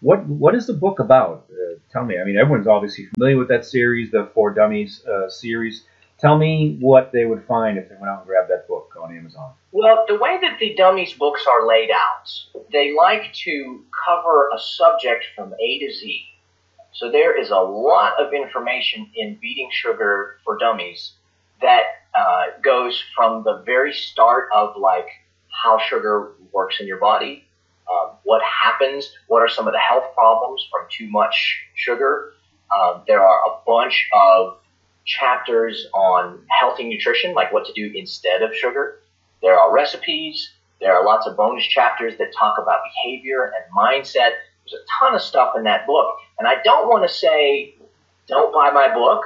what 0.00 0.26
what 0.26 0.54
is 0.54 0.66
the 0.66 0.72
book 0.72 0.98
about? 0.98 1.46
Uh, 1.50 1.78
tell 1.92 2.04
me. 2.04 2.18
I 2.20 2.24
mean, 2.24 2.36
everyone's 2.38 2.66
obviously 2.66 3.06
familiar 3.14 3.36
with 3.36 3.48
that 3.48 3.64
series, 3.64 4.10
the 4.10 4.30
For 4.34 4.52
Dummies 4.52 5.04
uh, 5.06 5.28
series. 5.28 5.84
Tell 6.18 6.36
me 6.36 6.76
what 6.80 7.12
they 7.12 7.24
would 7.24 7.44
find 7.46 7.78
if 7.78 7.88
they 7.88 7.94
went 7.94 8.10
out 8.10 8.18
and 8.18 8.26
grabbed 8.26 8.50
that 8.50 8.68
book 8.68 8.94
on 9.02 9.16
Amazon. 9.16 9.54
Well, 9.72 10.04
the 10.06 10.18
way 10.18 10.38
that 10.42 10.58
the 10.58 10.74
dummies 10.74 11.14
books 11.14 11.46
are 11.48 11.66
laid 11.66 11.88
out, 11.90 12.28
they 12.70 12.94
like 12.94 13.32
to 13.44 13.84
cover 14.04 14.50
a 14.54 14.58
subject 14.58 15.24
from 15.34 15.54
A 15.54 15.78
to 15.78 15.92
Z. 15.94 16.22
So 16.92 17.10
there 17.10 17.40
is 17.40 17.50
a 17.50 17.56
lot 17.56 18.20
of 18.20 18.34
information 18.34 19.10
in 19.14 19.38
Beating 19.40 19.70
Sugar 19.72 20.36
for 20.44 20.58
Dummies 20.58 21.14
that 21.62 21.84
uh, 22.14 22.46
goes 22.62 23.02
from 23.14 23.44
the 23.44 23.62
very 23.64 23.92
start 23.92 24.48
of 24.54 24.76
like 24.76 25.08
how 25.48 25.78
sugar 25.78 26.32
works 26.52 26.80
in 26.80 26.86
your 26.86 26.98
body, 26.98 27.44
um, 27.90 28.12
what 28.24 28.42
happens, 28.42 29.12
what 29.28 29.40
are 29.40 29.48
some 29.48 29.66
of 29.66 29.72
the 29.72 29.78
health 29.78 30.14
problems 30.14 30.66
from 30.70 30.86
too 30.90 31.08
much 31.10 31.60
sugar. 31.74 32.32
Um, 32.76 33.02
there 33.06 33.22
are 33.22 33.40
a 33.46 33.58
bunch 33.66 34.08
of 34.12 34.58
chapters 35.04 35.86
on 35.92 36.40
healthy 36.48 36.88
nutrition, 36.88 37.34
like 37.34 37.52
what 37.52 37.66
to 37.66 37.72
do 37.72 37.92
instead 37.96 38.42
of 38.42 38.54
sugar. 38.54 39.00
There 39.42 39.58
are 39.58 39.72
recipes. 39.72 40.50
There 40.80 40.94
are 40.94 41.04
lots 41.04 41.26
of 41.26 41.36
bonus 41.36 41.66
chapters 41.66 42.14
that 42.18 42.32
talk 42.38 42.58
about 42.58 42.80
behavior 42.84 43.44
and 43.44 43.76
mindset. 43.76 44.32
There's 44.64 44.80
a 44.80 44.84
ton 44.98 45.14
of 45.14 45.22
stuff 45.22 45.54
in 45.56 45.64
that 45.64 45.86
book. 45.86 46.16
And 46.38 46.46
I 46.46 46.62
don't 46.62 46.88
want 46.88 47.08
to 47.08 47.14
say, 47.14 47.74
don't 48.28 48.52
buy 48.52 48.70
my 48.70 48.92
book, 48.94 49.24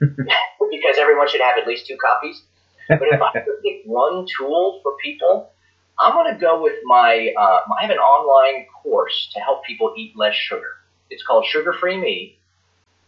because 0.00 0.98
everyone 0.98 1.28
should 1.28 1.40
have 1.40 1.58
at 1.58 1.66
least 1.66 1.86
two 1.86 1.96
copies. 1.96 2.42
But 2.88 3.02
if 3.02 3.20
I 3.20 3.32
could 3.44 3.62
pick 3.62 3.82
one 3.84 4.26
tool 4.38 4.80
for 4.82 4.96
people, 5.02 5.50
I'm 5.98 6.12
going 6.12 6.32
to 6.32 6.38
go 6.38 6.62
with 6.62 6.74
my, 6.84 7.32
uh, 7.38 7.60
I 7.78 7.82
have 7.82 7.90
an 7.90 7.98
online 7.98 8.66
course 8.82 9.30
to 9.34 9.40
help 9.40 9.64
people 9.64 9.94
eat 9.96 10.16
less 10.16 10.34
sugar. 10.34 10.74
It's 11.10 11.24
called 11.24 11.46
Sugar 11.46 11.72
Free 11.72 11.98
Me. 11.98 12.38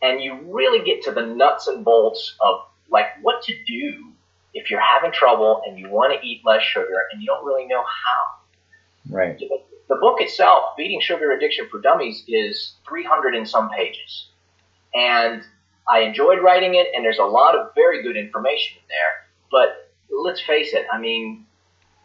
And 0.00 0.23
you 0.23 0.38
really 0.47 0.85
get 0.85 1.02
to 1.04 1.11
the 1.11 1.26
nuts 1.26 1.66
and 1.66 1.85
bolts 1.85 2.37
of 2.40 2.61
like 2.90 3.07
what 3.21 3.42
to 3.42 3.54
do 3.66 4.12
if 4.54 4.71
you're 4.71 4.80
having 4.80 5.12
trouble 5.12 5.62
and 5.66 5.78
you 5.78 5.90
want 5.90 6.18
to 6.18 6.26
eat 6.26 6.42
less 6.45 6.62
sugar 6.62 7.07
and 7.12 7.20
you 7.20 7.27
don't 7.27 7.44
really 7.44 7.66
know 7.66 7.83
how. 7.83 9.14
Right. 9.14 9.38
The 9.88 9.96
book 9.96 10.20
itself, 10.20 10.77
Beating 10.77 11.01
Sugar 11.01 11.33
Addiction 11.33 11.68
for 11.70 11.81
Dummies, 11.81 12.22
is 12.29 12.74
300 12.88 13.35
and 13.35 13.48
some 13.48 13.70
pages. 13.70 14.29
And 14.94 15.42
I 15.88 16.01
enjoyed 16.01 16.42
writing 16.42 16.74
it, 16.74 16.88
and 16.94 17.05
there's 17.05 17.18
a 17.18 17.24
lot 17.24 17.55
of 17.57 17.74
very 17.74 18.03
good 18.03 18.16
information 18.16 18.77
in 18.77 18.85
there. 18.88 19.12
But 19.51 19.90
let's 20.11 20.40
face 20.40 20.74
it, 20.74 20.87
I 20.92 20.98
mean, 20.98 21.46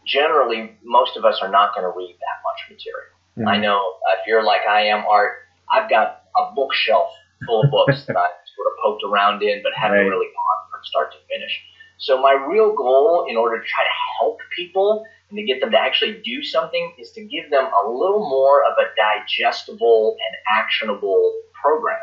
generally, 0.06 0.76
most 0.82 1.16
of 1.16 1.24
us 1.24 1.40
are 1.42 1.50
not 1.50 1.74
going 1.74 1.84
to 1.84 1.96
read 1.96 2.14
that 2.18 2.38
much 2.44 2.70
material. 2.70 3.10
Mhm. 3.38 3.48
I 3.48 3.56
know 3.58 3.96
if 4.18 4.26
you're 4.26 4.42
like 4.42 4.62
I 4.66 4.82
am, 4.86 5.04
Art, 5.06 5.38
I've 5.70 5.90
got 5.90 6.22
a 6.36 6.52
bookshelf 6.54 7.10
full 7.46 7.62
of 7.62 7.70
books 7.70 8.04
that 8.06 8.16
I 8.16 8.26
sort 8.54 8.66
of 8.68 8.72
poked 8.82 9.02
around 9.04 9.42
in, 9.42 9.62
but 9.62 9.72
haven't 9.74 9.98
Right. 9.98 10.04
really 10.08 10.26
gone 10.26 10.70
from 10.70 10.84
start 10.84 11.12
to 11.12 11.18
finish. 11.28 11.62
So 11.98 12.20
my 12.20 12.32
real 12.32 12.72
goal, 12.74 13.26
in 13.28 13.36
order 13.36 13.60
to 13.60 13.66
try 13.66 13.84
to 13.84 13.90
help 14.18 14.40
people 14.56 15.04
and 15.30 15.36
to 15.38 15.44
get 15.44 15.60
them 15.60 15.70
to 15.72 15.78
actually 15.78 16.20
do 16.22 16.42
something, 16.42 16.94
is 16.98 17.12
to 17.12 17.24
give 17.24 17.50
them 17.50 17.66
a 17.66 17.88
little 17.88 18.28
more 18.28 18.64
of 18.64 18.76
a 18.78 18.94
digestible 18.96 20.16
and 20.26 20.36
actionable 20.48 21.32
program. 21.60 21.98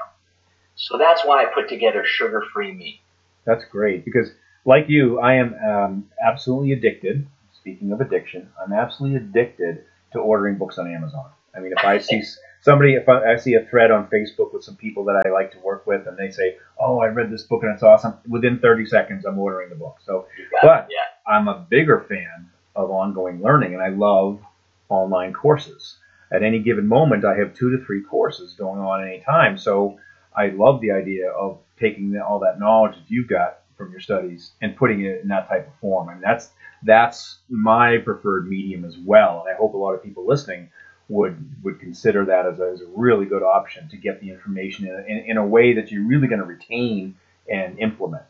So 0.75 0.97
that's 0.97 1.23
why 1.25 1.43
I 1.43 1.45
put 1.53 1.69
together 1.69 2.03
Sugar 2.05 2.43
Free 2.53 2.71
Me. 2.71 3.01
That's 3.45 3.63
great 3.65 4.05
because, 4.05 4.29
like 4.65 4.85
you, 4.87 5.19
I 5.19 5.35
am 5.35 5.53
um, 5.55 6.09
absolutely 6.23 6.71
addicted. 6.73 7.27
Speaking 7.53 7.91
of 7.91 8.01
addiction, 8.01 8.49
I'm 8.63 8.73
absolutely 8.73 9.17
addicted 9.17 9.83
to 10.13 10.19
ordering 10.19 10.57
books 10.57 10.77
on 10.77 10.91
Amazon. 10.91 11.29
I 11.55 11.59
mean, 11.59 11.73
if 11.77 11.83
I 11.83 11.99
see 11.99 12.23
somebody, 12.61 12.93
if 12.95 13.07
I, 13.07 13.33
I 13.33 13.35
see 13.37 13.53
a 13.55 13.65
thread 13.65 13.91
on 13.91 14.07
Facebook 14.07 14.53
with 14.53 14.63
some 14.63 14.75
people 14.75 15.03
that 15.05 15.21
I 15.25 15.29
like 15.29 15.51
to 15.51 15.59
work 15.59 15.85
with, 15.85 16.07
and 16.07 16.17
they 16.17 16.31
say, 16.31 16.57
"Oh, 16.79 16.99
I 16.99 17.07
read 17.07 17.29
this 17.31 17.43
book 17.43 17.63
and 17.63 17.73
it's 17.73 17.83
awesome," 17.83 18.15
within 18.27 18.59
30 18.59 18.85
seconds, 18.85 19.25
I'm 19.25 19.37
ordering 19.37 19.69
the 19.69 19.75
book. 19.75 19.97
So 20.03 20.27
But- 20.61 20.85
it. 20.89 20.93
Yeah. 20.93 21.31
I'm 21.31 21.47
a 21.47 21.65
bigger 21.69 21.99
fan 22.09 22.49
of 22.75 22.89
ongoing 22.89 23.41
learning, 23.41 23.73
and 23.73 23.83
I 23.83 23.89
love 23.89 24.41
online 24.89 25.33
courses. 25.33 25.97
At 26.31 26.43
any 26.43 26.59
given 26.59 26.87
moment, 26.87 27.25
I 27.25 27.35
have 27.35 27.53
two 27.53 27.77
to 27.77 27.85
three 27.85 28.01
courses 28.01 28.53
going 28.53 28.79
on 28.79 29.01
at 29.01 29.07
any 29.07 29.19
time. 29.19 29.57
So 29.57 29.99
I 30.35 30.47
love 30.47 30.81
the 30.81 30.91
idea 30.91 31.29
of 31.29 31.59
taking 31.79 32.11
the, 32.11 32.23
all 32.23 32.39
that 32.39 32.59
knowledge 32.59 32.95
that 32.95 33.09
you've 33.09 33.27
got 33.27 33.59
from 33.77 33.91
your 33.91 33.99
studies 33.99 34.51
and 34.61 34.75
putting 34.75 35.01
it 35.01 35.21
in 35.21 35.27
that 35.29 35.49
type 35.49 35.67
of 35.67 35.73
form. 35.79 36.09
I 36.09 36.13
mean, 36.13 36.21
that's 36.21 36.49
that's 36.83 37.39
my 37.49 37.97
preferred 37.97 38.47
medium 38.47 38.85
as 38.85 38.97
well, 38.97 39.43
and 39.45 39.53
I 39.53 39.57
hope 39.57 39.73
a 39.73 39.77
lot 39.77 39.93
of 39.93 40.03
people 40.03 40.25
listening 40.25 40.69
would 41.09 41.63
would 41.63 41.79
consider 41.79 42.25
that 42.25 42.45
as 42.45 42.59
a, 42.59 42.71
as 42.73 42.81
a 42.81 42.87
really 42.95 43.25
good 43.25 43.43
option 43.43 43.89
to 43.89 43.97
get 43.97 44.21
the 44.21 44.29
information 44.29 44.87
in, 44.87 45.05
in, 45.07 45.25
in 45.31 45.37
a 45.37 45.45
way 45.45 45.73
that 45.73 45.91
you're 45.91 46.07
really 46.07 46.27
going 46.27 46.39
to 46.39 46.45
retain 46.45 47.15
and 47.49 47.77
implement. 47.79 48.23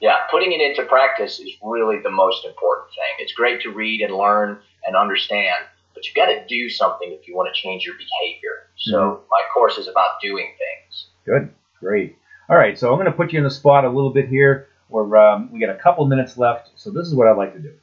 Yeah, 0.00 0.16
putting 0.30 0.52
it 0.52 0.62
into 0.62 0.84
practice 0.88 1.38
is 1.40 1.50
really 1.62 2.00
the 2.02 2.10
most 2.10 2.46
important 2.46 2.88
thing. 2.88 3.14
It's 3.18 3.34
great 3.34 3.60
to 3.62 3.70
read 3.70 4.00
and 4.00 4.14
learn 4.14 4.58
and 4.86 4.96
understand, 4.96 5.66
but 5.94 6.06
you've 6.06 6.14
got 6.14 6.26
to 6.26 6.46
do 6.48 6.70
something 6.70 7.12
if 7.12 7.28
you 7.28 7.36
want 7.36 7.54
to 7.54 7.60
change 7.60 7.84
your 7.84 7.96
behavior. 7.96 8.70
So 8.76 8.98
mm-hmm. 8.98 9.22
my 9.30 9.42
course 9.52 9.76
is 9.76 9.88
about 9.88 10.20
doing 10.22 10.54
things. 10.56 11.09
Good, 11.24 11.52
great. 11.78 12.16
All 12.48 12.56
right, 12.56 12.78
so 12.78 12.90
I'm 12.90 12.96
going 12.96 13.06
to 13.06 13.12
put 13.12 13.32
you 13.32 13.38
in 13.38 13.44
the 13.44 13.50
spot 13.50 13.84
a 13.84 13.90
little 13.90 14.12
bit 14.12 14.28
here. 14.28 14.68
Where 14.88 15.16
um, 15.16 15.52
we 15.52 15.60
got 15.60 15.70
a 15.70 15.78
couple 15.78 16.04
minutes 16.06 16.36
left, 16.36 16.70
so 16.74 16.90
this 16.90 17.06
is 17.06 17.14
what 17.14 17.28
I'd 17.28 17.36
like 17.36 17.54
to 17.54 17.60
do. 17.60 17.74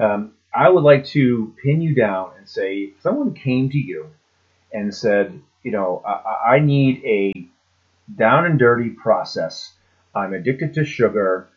Um, 0.00 0.32
I 0.52 0.68
would 0.68 0.82
like 0.82 1.04
to 1.06 1.54
pin 1.62 1.80
you 1.80 1.94
down 1.94 2.32
and 2.36 2.48
say, 2.48 2.78
if 2.78 3.00
someone 3.00 3.34
came 3.34 3.70
to 3.70 3.78
you 3.78 4.08
and 4.72 4.92
said, 4.92 5.40
you 5.62 5.70
know, 5.70 6.02
I, 6.04 6.54
I 6.54 6.58
need 6.58 7.02
a 7.04 7.32
down 8.16 8.46
and 8.46 8.58
dirty 8.58 8.90
process. 8.90 9.72
I'm 10.14 10.34
addicted 10.34 10.74
to 10.74 10.84
sugar. 10.84 11.48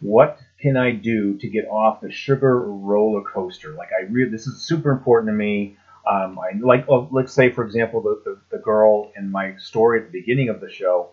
What 0.00 0.38
can 0.60 0.76
I 0.76 0.92
do 0.92 1.36
to 1.38 1.48
get 1.48 1.66
off 1.66 2.00
the 2.00 2.12
sugar 2.12 2.60
roller 2.60 3.22
coaster? 3.22 3.72
Like 3.72 3.90
I 3.98 4.04
really, 4.04 4.30
this 4.30 4.46
is 4.46 4.62
super 4.62 4.92
important 4.92 5.30
to 5.30 5.34
me. 5.34 5.76
Um, 6.06 6.38
I 6.38 6.58
like, 6.60 6.86
let's 7.10 7.32
say, 7.32 7.50
for 7.50 7.64
example, 7.64 8.02
the, 8.02 8.20
the, 8.24 8.56
the 8.56 8.62
girl 8.62 9.10
in 9.16 9.30
my 9.30 9.56
story 9.56 10.00
at 10.00 10.12
the 10.12 10.20
beginning 10.20 10.50
of 10.50 10.60
the 10.60 10.70
show. 10.70 11.10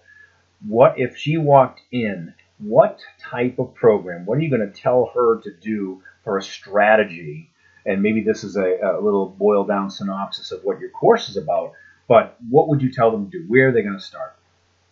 What 0.67 0.99
if 0.99 1.17
she 1.17 1.37
walked 1.37 1.81
in? 1.91 2.33
What 2.59 2.99
type 3.19 3.57
of 3.57 3.73
program? 3.73 4.25
What 4.25 4.37
are 4.37 4.41
you 4.41 4.49
going 4.49 4.69
to 4.69 4.81
tell 4.81 5.11
her 5.15 5.41
to 5.41 5.51
do 5.61 6.03
for 6.23 6.37
a 6.37 6.41
strategy? 6.41 7.49
And 7.85 8.03
maybe 8.03 8.21
this 8.21 8.43
is 8.43 8.57
a, 8.57 8.77
a 8.83 9.01
little 9.01 9.27
boiled 9.29 9.67
down 9.67 9.89
synopsis 9.89 10.51
of 10.51 10.61
what 10.63 10.79
your 10.79 10.89
course 10.89 11.29
is 11.29 11.37
about. 11.37 11.73
But 12.07 12.35
what 12.49 12.67
would 12.67 12.81
you 12.81 12.91
tell 12.91 13.11
them 13.11 13.31
to 13.31 13.39
do? 13.39 13.45
Where 13.47 13.69
are 13.69 13.71
they 13.71 13.81
going 13.81 13.97
to 13.97 14.03
start? 14.03 14.35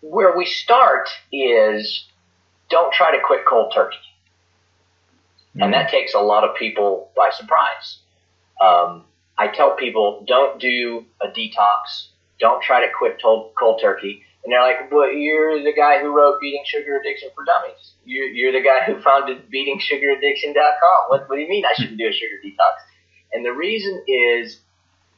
Where 0.01 0.35
we 0.35 0.45
start 0.45 1.09
is 1.31 2.07
don't 2.69 2.93
try 2.93 3.11
to 3.11 3.21
quit 3.23 3.41
cold 3.45 3.73
turkey. 3.75 3.97
And 5.61 5.73
that 5.73 5.89
takes 5.89 6.13
a 6.13 6.19
lot 6.19 6.43
of 6.43 6.55
people 6.55 7.11
by 7.17 7.31
surprise. 7.33 7.97
Um, 8.61 9.03
I 9.39 9.47
tell 9.47 9.77
people 9.77 10.25
don't 10.27 10.59
do 10.59 11.05
a 11.21 11.27
detox. 11.27 12.09
Don't 12.41 12.61
try 12.61 12.85
to 12.85 12.91
quit 12.97 13.21
cold, 13.21 13.53
cold 13.57 13.79
turkey. 13.81 14.21
And 14.43 14.51
they're 14.51 14.61
like, 14.61 14.91
well, 14.91 15.11
you're 15.11 15.63
the 15.63 15.73
guy 15.73 16.01
who 16.01 16.15
wrote 16.15 16.41
Beating 16.41 16.63
Sugar 16.65 16.97
Addiction 16.99 17.29
for 17.33 17.45
Dummies. 17.45 17.93
You're, 18.03 18.27
you're 18.27 18.51
the 18.51 18.61
guy 18.61 18.83
who 18.85 19.01
founded 19.01 19.49
BeatingSugarAddiction.com. 19.49 20.99
What, 21.07 21.29
what 21.29 21.35
do 21.35 21.41
you 21.41 21.49
mean 21.49 21.63
I 21.65 21.73
shouldn't 21.73 21.97
do 21.97 22.07
a 22.07 22.11
sugar 22.11 22.35
detox? 22.45 22.83
And 23.31 23.45
the 23.45 23.53
reason 23.53 24.03
is 24.07 24.59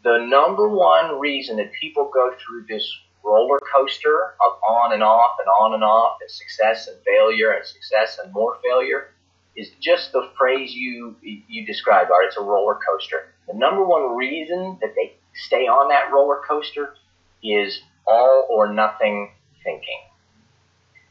the 0.03 0.25
number 0.29 0.67
one 0.69 1.19
reason 1.19 1.57
that 1.57 1.71
people 1.79 2.09
go 2.13 2.31
through 2.45 2.65
this 2.67 2.87
roller 3.23 3.59
coaster 3.73 4.35
of 4.45 4.57
on 4.67 4.93
and 4.93 5.03
off 5.03 5.37
and 5.39 5.47
on 5.47 5.73
and 5.73 5.83
off 5.83 6.17
and 6.21 6.29
success 6.29 6.87
and 6.87 6.97
failure 7.05 7.51
and 7.51 7.65
success 7.65 8.19
and 8.23 8.33
more 8.33 8.57
failure 8.63 9.09
is 9.55 9.69
just 9.81 10.11
the 10.11 10.29
phrase 10.37 10.73
you 10.73 11.15
you 11.21 11.65
described, 11.65 12.09
Art. 12.09 12.25
It's 12.25 12.37
a 12.37 12.41
roller 12.41 12.79
coaster. 12.89 13.30
The 13.47 13.53
number 13.53 13.83
one 13.83 14.15
reason 14.15 14.77
that 14.81 14.93
they 14.95 15.15
stay 15.45 15.67
on 15.67 15.89
that 15.89 16.11
roller 16.11 16.41
coaster 16.47 16.95
is 17.43 17.81
all 18.05 18.47
or 18.49 18.73
nothing 18.73 19.31
thinking. 19.63 20.01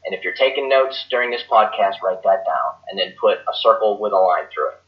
And 0.05 0.15
if 0.15 0.23
you're 0.23 0.33
taking 0.33 0.69
notes 0.69 1.05
during 1.09 1.29
this 1.29 1.43
podcast, 1.49 2.01
write 2.03 2.23
that 2.23 2.43
down 2.45 2.73
and 2.89 2.99
then 2.99 3.13
put 3.19 3.37
a 3.37 3.53
circle 3.61 3.99
with 3.99 4.13
a 4.13 4.17
line 4.17 4.45
through 4.53 4.69
it. 4.69 4.81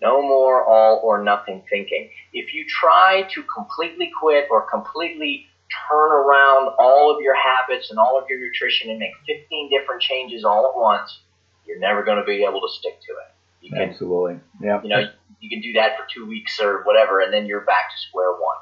No 0.00 0.22
more 0.22 0.64
all 0.64 1.00
or 1.02 1.22
nothing 1.22 1.64
thinking. 1.68 2.10
If 2.32 2.54
you 2.54 2.64
try 2.68 3.28
to 3.34 3.42
completely 3.42 4.10
quit 4.20 4.46
or 4.50 4.68
completely 4.68 5.46
turn 5.88 6.12
around 6.12 6.72
all 6.78 7.14
of 7.14 7.20
your 7.20 7.34
habits 7.34 7.90
and 7.90 7.98
all 7.98 8.18
of 8.18 8.24
your 8.28 8.40
nutrition 8.40 8.90
and 8.90 8.98
make 8.98 9.12
15 9.26 9.70
different 9.70 10.02
changes 10.02 10.44
all 10.44 10.70
at 10.72 10.78
once, 10.78 11.20
you're 11.66 11.78
never 11.78 12.02
going 12.02 12.18
to 12.18 12.24
be 12.24 12.44
able 12.44 12.60
to 12.60 12.72
stick 12.78 13.00
to 13.00 13.12
it. 13.12 13.37
You 13.60 13.70
can, 13.70 13.90
Absolutely. 13.90 14.40
Yeah. 14.60 14.82
You 14.82 14.88
know, 14.88 15.10
you 15.40 15.48
can 15.48 15.60
do 15.60 15.72
that 15.74 15.96
for 15.96 16.06
two 16.12 16.26
weeks 16.26 16.60
or 16.60 16.82
whatever, 16.84 17.20
and 17.20 17.32
then 17.32 17.46
you're 17.46 17.64
back 17.64 17.90
to 17.90 18.08
square 18.08 18.32
one, 18.32 18.58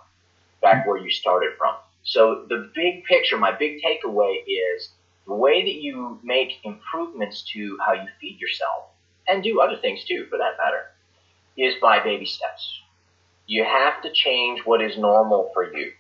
back 0.63 0.87
where 0.87 0.99
you 0.99 1.11
started 1.11 1.53
from. 1.59 1.75
So 2.05 2.47
the 2.49 2.71
big 2.75 3.05
picture, 3.05 3.37
my 3.37 3.53
big 3.53 3.81
takeaway 3.83 4.39
is 4.47 4.91
the 5.27 5.35
way 5.35 5.63
that 5.63 5.83
you 5.83 6.21
make 6.23 6.53
improvements 6.65 7.43
to 7.53 7.79
how 7.85 7.93
you 7.93 8.07
feed 8.21 8.41
yourself 8.41 8.85
and 9.29 9.43
do 9.43 9.61
other 9.61 9.77
things 9.77 10.05
too, 10.05 10.27
for 10.31 10.39
that 10.39 10.57
matter, 10.63 10.87
is 11.57 11.75
by 11.81 12.03
baby 12.03 12.27
steps. 12.27 12.81
You 13.47 13.65
have 13.65 14.03
to 14.03 14.13
change 14.13 14.61
what 14.65 14.83
is 14.83 14.97
normal 14.97 15.51
for 15.53 15.73
you. 15.77 15.93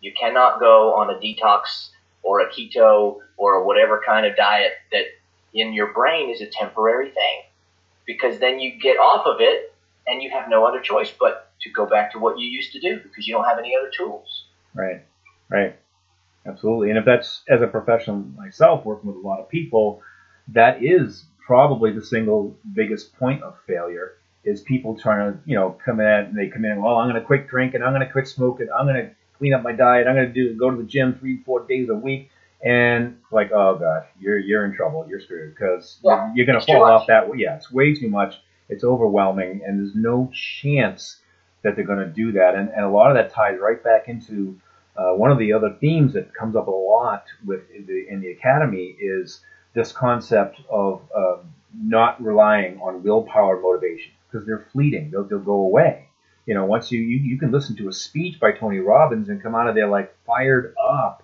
You 0.00 0.12
cannot 0.18 0.60
go 0.60 0.94
on 0.94 1.10
a 1.10 1.18
detox 1.18 1.90
or 2.22 2.40
a 2.40 2.50
keto 2.50 3.18
or 3.36 3.64
whatever 3.64 4.02
kind 4.04 4.26
of 4.26 4.36
diet 4.36 4.72
that 4.92 5.04
in 5.54 5.72
your 5.72 5.92
brain 5.92 6.30
is 6.30 6.40
a 6.40 6.46
temporary 6.46 7.10
thing 7.10 7.42
because 8.12 8.38
then 8.38 8.60
you 8.60 8.78
get 8.78 8.96
off 8.96 9.26
of 9.26 9.36
it 9.40 9.74
and 10.06 10.22
you 10.22 10.30
have 10.30 10.48
no 10.48 10.64
other 10.66 10.80
choice 10.80 11.12
but 11.18 11.50
to 11.60 11.70
go 11.70 11.86
back 11.86 12.12
to 12.12 12.18
what 12.18 12.38
you 12.38 12.46
used 12.46 12.72
to 12.72 12.80
do 12.80 13.00
because 13.02 13.26
you 13.26 13.34
don't 13.34 13.44
have 13.44 13.58
any 13.58 13.74
other 13.76 13.90
tools. 13.96 14.46
Right, 14.74 15.04
right. 15.48 15.76
Absolutely. 16.44 16.90
And 16.90 16.98
if 16.98 17.04
that's 17.04 17.42
as 17.48 17.62
a 17.62 17.66
professional 17.66 18.16
myself 18.16 18.84
working 18.84 19.12
with 19.12 19.24
a 19.24 19.26
lot 19.26 19.40
of 19.40 19.48
people, 19.48 20.02
that 20.48 20.82
is 20.82 21.24
probably 21.46 21.92
the 21.92 22.04
single 22.04 22.56
biggest 22.74 23.16
point 23.16 23.42
of 23.42 23.54
failure 23.66 24.14
is 24.44 24.60
people 24.60 24.98
trying 24.98 25.32
to, 25.32 25.38
you 25.44 25.54
know, 25.54 25.76
come 25.84 26.00
in 26.00 26.06
and 26.06 26.36
they 26.36 26.48
come 26.48 26.64
in, 26.64 26.82
well, 26.82 26.96
I'm 26.96 27.08
going 27.08 27.20
to 27.20 27.26
quit 27.26 27.46
drinking, 27.46 27.82
I'm 27.82 27.92
going 27.92 28.04
to 28.04 28.12
quit 28.12 28.26
smoking, 28.26 28.66
I'm 28.76 28.86
going 28.86 29.06
to 29.06 29.10
clean 29.38 29.54
up 29.54 29.62
my 29.62 29.72
diet, 29.72 30.08
I'm 30.08 30.16
going 30.16 30.26
to 30.26 30.32
do 30.32 30.58
go 30.58 30.70
to 30.70 30.76
the 30.76 30.82
gym 30.82 31.16
three, 31.18 31.42
four 31.44 31.64
days 31.66 31.88
a 31.88 31.94
week, 31.94 32.30
and 32.62 33.18
like, 33.30 33.50
oh 33.52 33.76
gosh, 33.78 34.06
you're 34.20 34.38
you're 34.38 34.64
in 34.64 34.74
trouble, 34.74 35.06
you're 35.08 35.20
screwed 35.20 35.54
because 35.54 35.98
yeah, 36.04 36.32
you're 36.34 36.46
going 36.46 36.60
to 36.60 36.66
fall 36.66 36.84
off 36.84 37.06
that. 37.08 37.26
Yeah, 37.36 37.56
it's 37.56 37.70
way 37.72 37.94
too 37.94 38.08
much. 38.08 38.36
It's 38.68 38.84
overwhelming, 38.84 39.62
and 39.66 39.78
there's 39.78 39.94
no 39.94 40.30
chance 40.62 41.18
that 41.62 41.76
they're 41.76 41.84
going 41.84 41.98
to 41.98 42.06
do 42.06 42.32
that. 42.32 42.54
And, 42.54 42.70
and 42.70 42.84
a 42.84 42.88
lot 42.88 43.10
of 43.10 43.16
that 43.16 43.32
ties 43.32 43.58
right 43.60 43.82
back 43.82 44.08
into 44.08 44.58
uh, 44.96 45.12
one 45.12 45.30
of 45.30 45.38
the 45.38 45.52
other 45.52 45.76
themes 45.80 46.12
that 46.14 46.34
comes 46.34 46.56
up 46.56 46.66
a 46.66 46.70
lot 46.70 47.24
with 47.44 47.62
the, 47.86 48.06
in 48.08 48.20
the 48.20 48.30
academy 48.30 48.96
is 49.00 49.40
this 49.74 49.92
concept 49.92 50.60
of 50.70 51.02
uh, 51.16 51.36
not 51.74 52.22
relying 52.22 52.78
on 52.80 53.02
willpower 53.02 53.60
motivation 53.60 54.12
because 54.30 54.46
they're 54.46 54.66
fleeting. 54.72 55.10
They'll, 55.10 55.24
they'll 55.24 55.38
go 55.38 55.52
away. 55.52 56.08
You 56.46 56.54
know, 56.54 56.64
once 56.64 56.90
you, 56.90 57.00
you 57.00 57.18
you 57.18 57.38
can 57.38 57.52
listen 57.52 57.76
to 57.76 57.88
a 57.88 57.92
speech 57.92 58.40
by 58.40 58.52
Tony 58.52 58.78
Robbins 58.78 59.28
and 59.28 59.40
come 59.42 59.54
out 59.54 59.68
of 59.68 59.76
there 59.76 59.86
like 59.86 60.14
fired 60.26 60.74
up, 60.82 61.22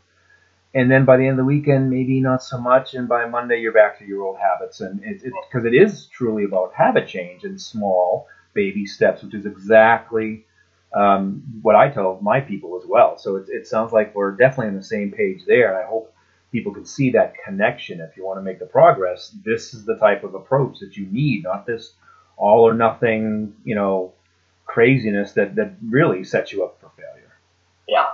and 0.74 0.90
then 0.90 1.04
by 1.04 1.16
the 1.16 1.24
end 1.24 1.32
of 1.32 1.38
the 1.38 1.44
weekend 1.44 1.90
maybe 1.90 2.20
not 2.20 2.42
so 2.42 2.58
much, 2.58 2.94
and 2.94 3.08
by 3.08 3.26
Monday 3.26 3.60
you're 3.60 3.72
back 3.72 3.98
to 3.98 4.04
your 4.04 4.22
old 4.22 4.38
habits. 4.38 4.80
And 4.80 5.02
it 5.02 5.22
because 5.22 5.64
it, 5.64 5.74
it 5.74 5.82
is 5.82 6.06
truly 6.06 6.44
about 6.44 6.74
habit 6.74 7.08
change 7.08 7.44
and 7.44 7.60
small 7.60 8.26
baby 8.54 8.86
steps, 8.86 9.22
which 9.22 9.34
is 9.34 9.46
exactly 9.46 10.44
um, 10.94 11.42
what 11.62 11.76
I 11.76 11.90
tell 11.90 12.18
my 12.20 12.40
people 12.40 12.78
as 12.80 12.88
well. 12.88 13.18
So 13.18 13.36
it, 13.36 13.48
it 13.48 13.66
sounds 13.66 13.92
like 13.92 14.14
we're 14.14 14.32
definitely 14.32 14.68
on 14.68 14.76
the 14.76 14.82
same 14.82 15.10
page 15.12 15.44
there. 15.46 15.68
And 15.72 15.84
I 15.84 15.88
hope 15.88 16.14
people 16.50 16.72
can 16.72 16.86
see 16.86 17.10
that 17.10 17.34
connection. 17.44 18.00
If 18.00 18.16
you 18.16 18.24
want 18.24 18.38
to 18.38 18.42
make 18.42 18.58
the 18.58 18.66
progress, 18.66 19.34
this 19.44 19.74
is 19.74 19.84
the 19.84 19.96
type 19.96 20.24
of 20.24 20.34
approach 20.34 20.78
that 20.80 20.96
you 20.96 21.06
need, 21.06 21.44
not 21.44 21.66
this 21.66 21.92
all 22.36 22.66
or 22.66 22.74
nothing, 22.74 23.54
you 23.64 23.74
know, 23.74 24.12
craziness 24.64 25.32
that, 25.32 25.56
that 25.56 25.72
really 25.86 26.24
sets 26.24 26.52
you 26.52 26.64
up 26.64 26.80
for 26.80 26.90
failure. 26.96 27.32
Yeah. 27.86 28.06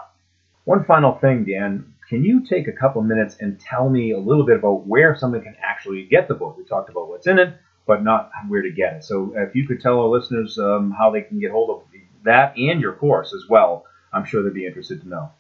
One 0.65 0.85
final 0.85 1.17
thing, 1.19 1.45
Dan. 1.45 1.94
Can 2.09 2.25
you 2.25 2.45
take 2.47 2.69
a 2.69 2.73
couple 2.73 3.03
minutes 3.03 3.37
and 3.41 3.59
tell 3.59 3.89
me 3.89 4.13
a 4.13 4.19
little 4.19 4.45
bit 4.45 4.59
about 4.59 4.87
where 4.87 5.17
someone 5.17 5.41
can 5.43 5.57
actually 5.63 6.05
get 6.05 6.29
the 6.29 6.35
book? 6.35 6.57
We 6.59 6.65
talked 6.65 6.91
about 6.91 7.09
what's 7.09 7.27
in 7.27 7.39
it, 7.39 7.57
but 7.87 8.03
not 8.05 8.31
where 8.49 8.63
to 8.63 8.71
get 8.71 8.95
it. 8.95 9.05
So 9.05 9.33
if 9.37 9.55
you 9.55 9.67
could 9.67 9.81
tell 9.81 10.01
our 10.01 10.09
listeners 10.09 10.59
um, 10.59 10.91
how 10.97 11.11
they 11.11 11.23
can 11.23 11.41
get 11.41 11.51
hold 11.51 11.71
of 11.71 11.83
that 12.25 12.57
and 12.57 12.81
your 12.81 12.93
course 12.95 13.33
as 13.35 13.49
well, 13.49 13.87
I'm 14.13 14.25
sure 14.25 14.43
they'd 14.43 14.53
be 14.55 14.67
interested 14.67 15.01
to 15.03 15.09
know. 15.09 15.31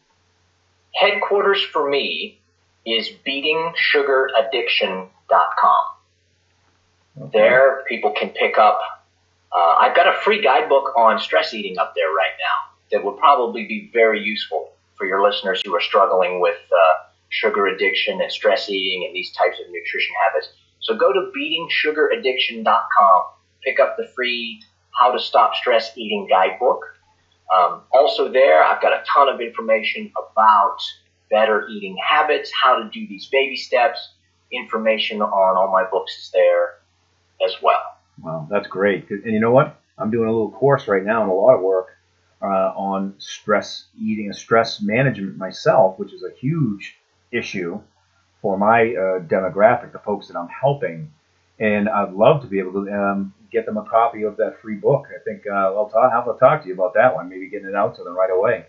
Headquarters 0.94 1.62
for 1.62 1.88
me 1.88 2.40
is 2.86 3.10
beatingsugaraddiction.com. 3.26 5.10
Okay. 7.20 7.30
There, 7.32 7.84
people 7.88 8.12
can 8.12 8.30
pick 8.30 8.58
up. 8.58 8.80
Uh, 9.52 9.76
I've 9.78 9.94
got 9.94 10.08
a 10.08 10.14
free 10.20 10.42
guidebook 10.42 10.96
on 10.96 11.20
stress 11.20 11.54
eating 11.54 11.78
up 11.78 11.94
there 11.94 12.08
right 12.08 12.32
now 12.38 12.72
that 12.90 13.04
would 13.04 13.18
probably 13.18 13.66
be 13.66 13.90
very 13.92 14.20
useful 14.20 14.73
for 14.96 15.06
your 15.06 15.22
listeners 15.22 15.62
who 15.64 15.74
are 15.74 15.80
struggling 15.80 16.40
with 16.40 16.58
uh, 16.72 16.94
sugar 17.28 17.66
addiction 17.66 18.20
and 18.20 18.30
stress 18.30 18.68
eating 18.68 19.04
and 19.06 19.14
these 19.14 19.32
types 19.32 19.58
of 19.60 19.66
nutrition 19.70 20.14
habits. 20.24 20.48
So 20.80 20.96
go 20.96 21.12
to 21.12 21.32
beatingsugaraddiction.com, 21.36 23.22
pick 23.62 23.80
up 23.80 23.96
the 23.96 24.06
free 24.14 24.62
How 24.98 25.12
to 25.12 25.18
Stop 25.18 25.54
Stress 25.54 25.96
Eating 25.96 26.26
guidebook. 26.28 26.80
Um, 27.54 27.82
also, 27.92 28.30
there, 28.30 28.62
I've 28.64 28.80
got 28.80 28.92
a 28.92 29.02
ton 29.12 29.28
of 29.28 29.40
information 29.40 30.12
about 30.16 30.78
better 31.30 31.66
eating 31.68 31.96
habits, 31.96 32.50
how 32.62 32.76
to 32.82 32.88
do 32.90 33.06
these 33.08 33.26
baby 33.26 33.56
steps. 33.56 34.10
Information 34.52 35.20
on 35.20 35.56
all 35.56 35.72
my 35.72 35.84
books 35.90 36.12
is 36.12 36.30
there 36.32 36.74
as 37.44 37.56
well. 37.62 37.82
Wow, 38.22 38.46
that's 38.50 38.68
great. 38.68 39.08
And 39.10 39.32
you 39.32 39.40
know 39.40 39.50
what? 39.50 39.80
I'm 39.98 40.10
doing 40.10 40.28
a 40.28 40.32
little 40.32 40.52
course 40.52 40.86
right 40.86 41.04
now 41.04 41.22
and 41.22 41.30
a 41.30 41.34
lot 41.34 41.54
of 41.54 41.62
work 41.62 41.88
uh, 42.44 42.72
on 42.76 43.14
stress 43.18 43.86
eating 43.98 44.26
and 44.26 44.36
stress 44.36 44.82
management 44.82 45.36
myself, 45.36 45.98
which 45.98 46.12
is 46.12 46.22
a 46.22 46.34
huge 46.38 46.96
issue 47.32 47.80
for 48.42 48.58
my 48.58 48.82
uh, 48.82 49.20
demographic, 49.20 49.92
the 49.92 49.98
folks 49.98 50.28
that 50.28 50.36
I'm 50.36 50.48
helping. 50.48 51.10
And 51.58 51.88
I'd 51.88 52.12
love 52.12 52.42
to 52.42 52.46
be 52.46 52.58
able 52.58 52.84
to 52.84 52.92
um, 52.92 53.34
get 53.50 53.64
them 53.64 53.78
a 53.78 53.84
copy 53.84 54.24
of 54.24 54.36
that 54.36 54.60
free 54.60 54.74
book. 54.74 55.06
I 55.08 55.22
think 55.24 55.44
uh, 55.46 55.54
I'll, 55.54 55.88
talk, 55.88 56.12
I'll 56.12 56.36
talk 56.36 56.62
to 56.62 56.68
you 56.68 56.74
about 56.74 56.94
that 56.94 57.14
one, 57.14 57.28
maybe 57.28 57.48
getting 57.48 57.68
it 57.68 57.74
out 57.74 57.96
to 57.96 58.04
them 58.04 58.14
right 58.14 58.30
away. 58.30 58.66